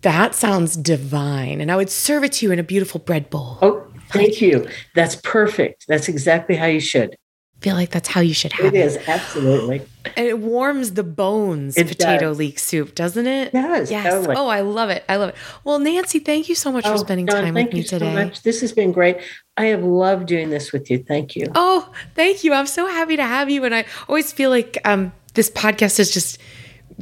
[0.02, 3.58] That sounds divine, and I would serve it to you in a beautiful bread bowl.
[3.62, 4.68] Oh, thank you.
[4.95, 5.86] That's perfect.
[5.88, 7.16] That's exactly how you should.
[7.57, 8.86] I feel like that's how you should have It it.
[8.86, 9.82] is absolutely.
[10.16, 11.76] And it warms the bones.
[11.78, 12.38] It potato does.
[12.38, 13.51] leek soup, doesn't it?
[13.51, 14.05] Does, Yes.
[14.14, 14.36] totally.
[14.38, 15.03] Oh, I love it.
[15.10, 15.36] I love it.
[15.66, 17.99] Well, Nancy, thank you so much for Oh, spending Dawn, time with me you so
[17.99, 18.14] today.
[18.14, 18.43] much.
[18.43, 19.18] This has been great.
[19.57, 21.03] I have loved doing this with you.
[21.05, 21.47] Thank you.
[21.53, 22.53] Oh, thank you.
[22.53, 23.66] I'm so happy to have you.
[23.66, 26.38] And I always feel like um, this podcast is just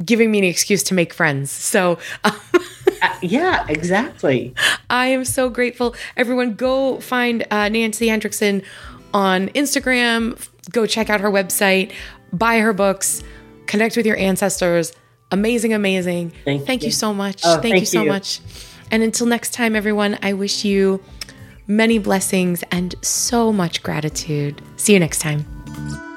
[0.04, 1.52] giving me an excuse to make friends.
[1.52, 2.32] So um,
[3.22, 4.54] yeah, exactly.
[4.90, 5.94] I am so grateful.
[6.16, 8.64] Everyone, go find uh, Nancy Hendrickson
[9.12, 10.38] on Instagram.
[10.70, 11.92] Go check out her website,
[12.32, 13.22] buy her books,
[13.66, 14.92] connect with your ancestors.
[15.30, 16.32] Amazing, amazing.
[16.44, 16.86] Thank you.
[16.86, 16.92] you.
[16.92, 17.42] so much.
[17.44, 18.08] Oh, thank, you so you.
[18.08, 18.40] much.
[18.90, 21.02] And until next time, everyone, I wish you
[21.66, 24.60] many blessings and so much gratitude.
[24.76, 26.07] See you next time.